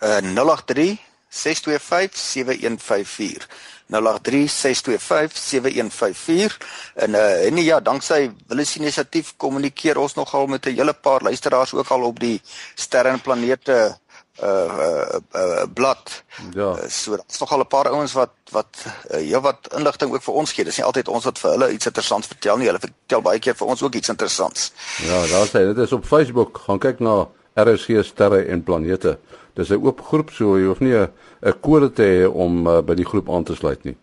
Uh 0.02 0.18
083 0.35 0.98
6257154. 1.28 3.46
083 3.87 4.48
6257154 4.48 6.57
en 6.94 7.11
uh 7.11 7.46
en 7.46 7.57
ja, 7.57 7.81
danksy 7.81 8.31
Willis 8.48 8.76
inisiatief 8.76 9.35
kommunikeer 9.37 9.98
ons 9.98 10.14
nogal 10.14 10.46
met 10.46 10.66
'n 10.66 10.76
hele 10.76 10.92
paar 10.92 11.22
luisteraars 11.22 11.74
ook 11.74 11.88
al 11.88 12.02
op 12.02 12.20
die 12.20 12.40
sterre 12.74 13.09
en 13.09 13.20
planete 13.20 13.98
uh 14.40 14.49
uh, 14.49 15.18
uh 15.35 15.62
blad. 15.75 16.25
Ja. 16.55 16.73
Uh, 16.73 16.88
so 16.88 17.16
daar's 17.16 17.38
nog 17.38 17.53
al 17.53 17.61
'n 17.61 17.66
paar 17.66 17.88
ouens 17.88 18.12
wat 18.12 18.31
wat 18.51 18.85
uh, 19.11 19.16
heel 19.16 19.40
wat 19.40 19.59
inligting 19.77 20.12
ook 20.12 20.23
vir 20.23 20.35
ons 20.35 20.53
gee. 20.53 20.64
Dis 20.64 20.77
nie 20.77 20.87
altyd 20.87 21.09
ons 21.09 21.25
wat 21.25 21.38
vir 21.38 21.51
hulle 21.51 21.73
iets 21.73 21.87
interessants 21.87 22.27
vertel 22.27 22.57
nie. 22.57 22.66
Hulle 22.66 22.79
vertel 22.79 23.23
baie 23.23 23.38
keer 23.38 23.55
vir 23.55 23.66
ons 23.66 23.83
ook 23.83 23.95
iets 23.95 24.09
interessants. 24.09 24.73
Ja, 25.03 25.27
daar 25.27 25.47
sê 25.47 25.75
dit 25.75 25.79
is 25.79 25.92
op 25.92 26.05
Facebook. 26.05 26.59
Gaan 26.59 26.79
kyk 26.79 27.01
na 27.01 27.29
RSG 27.55 28.05
sterre 28.05 28.45
en 28.45 28.62
planete. 28.62 29.18
Dis 29.55 29.71
'n 29.71 29.85
oop 29.85 30.01
groep 30.01 30.31
so 30.31 30.59
jy 30.59 30.66
hoef 30.66 30.81
nie 30.81 30.95
'n 30.95 31.09
'n 31.42 31.61
kode 31.61 31.92
te 31.92 32.03
hê 32.03 32.33
om 32.33 32.66
uh, 32.66 32.81
by 32.81 32.95
die 32.95 33.05
groep 33.05 33.31
aan 33.31 33.45
te 33.45 33.55
sluit 33.55 33.85
nie. 33.85 33.97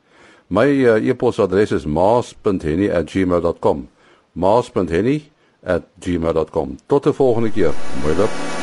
My 0.47 0.65
uh, 0.65 1.09
e-posadres 1.09 1.71
is 1.71 1.85
maas.henny@gmail.com. 1.85 3.89
maas.henny@gmail.com. 4.31 6.77
Tot 6.85 7.03
die 7.03 7.13
volgende 7.13 7.51
keer. 7.51 7.73
Mooi 8.03 8.15
dag. 8.15 8.58